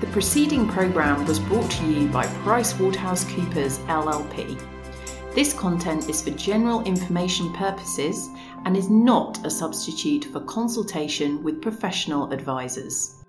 The 0.00 0.06
preceding 0.08 0.68
programme 0.68 1.24
was 1.26 1.38
brought 1.38 1.70
to 1.70 1.86
you 1.86 2.08
by 2.08 2.26
PricewaterhouseCoopers 2.26 3.78
LLP. 3.86 4.60
This 5.34 5.52
content 5.52 6.10
is 6.10 6.20
for 6.20 6.30
general 6.30 6.82
information 6.84 7.52
purposes 7.52 8.28
and 8.64 8.76
is 8.76 8.90
not 8.90 9.46
a 9.46 9.50
substitute 9.50 10.24
for 10.24 10.40
consultation 10.40 11.42
with 11.44 11.62
professional 11.62 12.30
advisors. 12.32 13.21